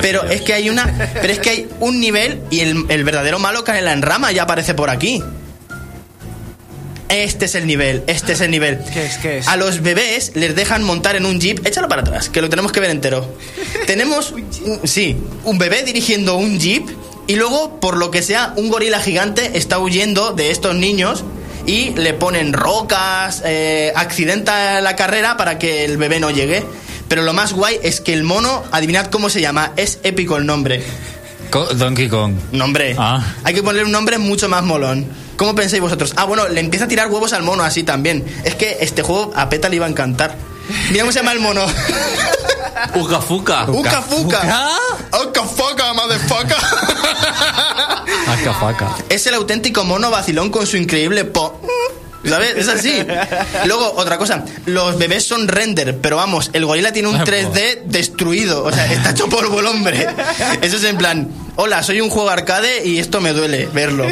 [0.01, 3.39] Pero es que hay una, pero es que hay un nivel y el, el verdadero
[3.39, 5.21] malo cae en la enrama ya aparece por aquí.
[7.07, 8.79] Este es el nivel, este es el nivel.
[8.91, 9.47] ¿Qué es, qué es?
[9.47, 12.71] A los bebés les dejan montar en un jeep, échalo para atrás, que lo tenemos
[12.71, 13.35] que ver entero.
[13.87, 16.87] tenemos, un- sí, un bebé dirigiendo un jeep
[17.27, 21.23] y luego, por lo que sea, un gorila gigante está huyendo de estos niños
[21.65, 26.63] y le ponen rocas, eh, accidenta la carrera para que el bebé no llegue.
[27.07, 30.45] Pero lo más guay es que el mono, adivinad cómo se llama, es épico el
[30.45, 30.83] nombre.
[31.51, 32.33] Donkey Kong.
[32.51, 32.95] Nombre.
[32.97, 33.23] Ah.
[33.43, 35.05] Hay que ponerle un nombre mucho más molón.
[35.37, 36.13] ¿Cómo pensáis vosotros?
[36.17, 38.25] Ah, bueno, le empieza a tirar huevos al mono así también.
[38.43, 40.35] Es que este juego a Peta le iba a encantar.
[40.89, 41.65] Mira cómo se llama el mono.
[42.95, 43.65] Uka Fuka.
[43.69, 44.77] Uka Fuka.
[45.23, 46.57] Uka Fuka, motherfucker.
[48.27, 48.95] Aca, faca.
[49.09, 51.59] es el auténtico mono vacilón con su increíble po.
[52.27, 52.55] ¿Sabes?
[52.57, 53.05] Es así.
[53.65, 54.43] Luego, otra cosa.
[54.65, 58.63] Los bebés son render, pero vamos, el gorila tiene un 3D destruido.
[58.63, 60.07] O sea, está hecho polvo el hombre.
[60.61, 64.05] Eso es en plan, hola, soy un juego arcade y esto me duele verlo.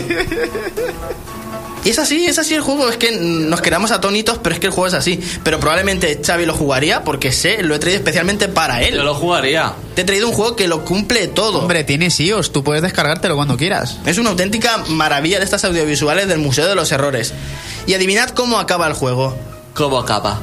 [1.85, 2.89] Y es así, es así el juego.
[2.89, 5.19] Es que nos quedamos atónitos, pero es que el juego es así.
[5.43, 8.95] Pero probablemente Xavi lo jugaría porque sé, lo he traído especialmente para él.
[8.95, 9.73] Yo lo jugaría.
[9.95, 11.59] Te he traído un juego que lo cumple todo.
[11.59, 13.97] Hombre, tienes iOS, tú puedes descargártelo cuando quieras.
[14.05, 17.33] Es una auténtica maravilla de estas audiovisuales del Museo de los Errores.
[17.85, 19.37] Y adivinad cómo acaba el juego.
[19.73, 20.41] ¿Cómo acaba?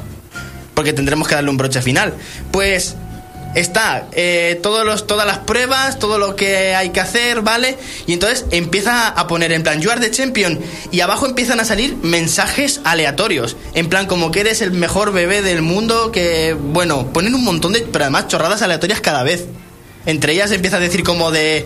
[0.75, 2.13] Porque tendremos que darle un broche final.
[2.51, 2.95] Pues
[3.55, 7.77] está eh, todos los, todas las pruebas, todo lo que hay que hacer, ¿vale?
[8.07, 10.59] Y entonces empieza a poner en plan, you are the champion.
[10.91, 13.55] Y abajo empiezan a salir mensajes aleatorios.
[13.73, 17.73] En plan, como que eres el mejor bebé del mundo, que, bueno, ponen un montón
[17.73, 19.45] de, pero además chorradas aleatorias cada vez.
[20.05, 21.65] Entre ellas empieza a decir como de...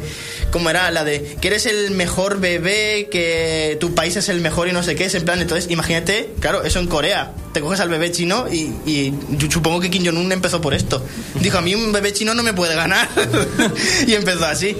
[0.51, 0.89] ¿Cómo era?
[0.91, 4.83] La de que eres el mejor bebé, que tu país es el mejor y no
[4.83, 5.05] sé qué.
[5.05, 7.33] Es en plan, entonces imagínate, claro, eso en Corea.
[7.53, 11.05] Te coges al bebé chino y, y yo supongo que Kim Jong-un empezó por esto.
[11.41, 13.07] Dijo, a mí un bebé chino no me puede ganar.
[14.07, 14.75] y empezó así.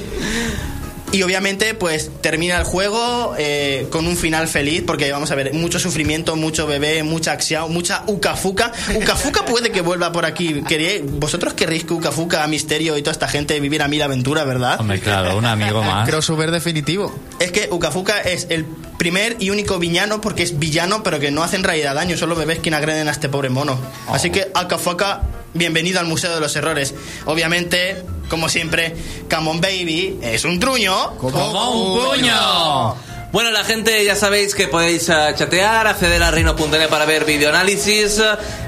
[1.16, 5.54] Y obviamente, pues termina el juego eh, con un final feliz, porque vamos a ver,
[5.54, 8.74] mucho sufrimiento, mucho bebé, mucha acción, mucha ucafuca.
[8.94, 10.56] Ucafuca puede que vuelva por aquí.
[10.68, 14.78] ¿Queréis- ¿Vosotros querréis que Ucafuca, Misterio y toda esta gente viviera mil aventuras, verdad?
[14.82, 16.06] Hombre, claro, un amigo más.
[16.10, 17.18] Crossover definitivo.
[17.40, 18.66] Es que Ukafuka es el
[18.98, 22.36] primer y único villano, porque es villano, pero que no hace en realidad daño, solo
[22.36, 23.80] bebés quien agreden a este pobre mono.
[24.10, 25.22] Así que Ukafuka,
[25.54, 26.94] bienvenido al Museo de los Errores.
[27.24, 28.96] Obviamente, como siempre,
[29.30, 31.16] Come on Baby es un truño.
[31.18, 32.96] ¡Como un puño!
[33.32, 38.22] Bueno, la gente ya sabéis que podéis eh, chatear, acceder a reino.net para ver videoanálisis.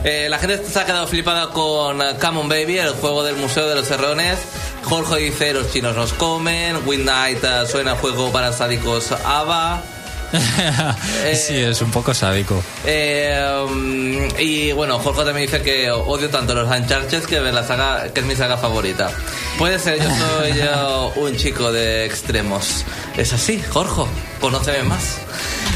[0.04, 3.38] Eh, la gente se ha quedado flipada con eh, Come On Baby, el juego del
[3.38, 4.38] Museo de los Errones.
[4.84, 6.86] Jorge dice, los chinos nos comen.
[6.86, 9.97] Midnight eh, suena juego para sádicos ABBA.
[11.34, 12.62] sí, es un poco sádico.
[12.86, 17.66] Eh, um, y bueno, Jorge también dice que odio tanto los Uncharted que, me la
[17.66, 19.12] saga, que es mi saga favorita.
[19.58, 22.86] Puede ser, yo soy yo un chico de extremos.
[23.16, 24.04] Es así, Jorge,
[24.40, 25.18] conóceme más.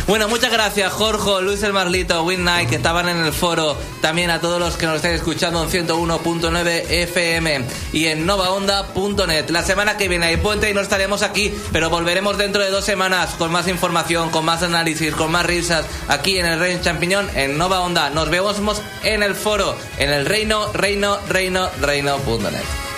[0.07, 3.77] Bueno, muchas gracias, Jorge, Luis el Marlito, Win Night, que estaban en el foro.
[4.01, 9.49] También a todos los que nos estáis escuchando en 101.9 FM y en novaonda.net.
[9.49, 12.83] La semana que viene hay puente y no estaremos aquí, pero volveremos dentro de dos
[12.83, 17.29] semanas con más información, con más análisis, con más risas, aquí en el Reino Champiñón,
[17.35, 18.09] en Nova Onda.
[18.09, 18.57] Nos vemos
[19.03, 22.90] en el foro, en el reino, reino, reino, reino.net.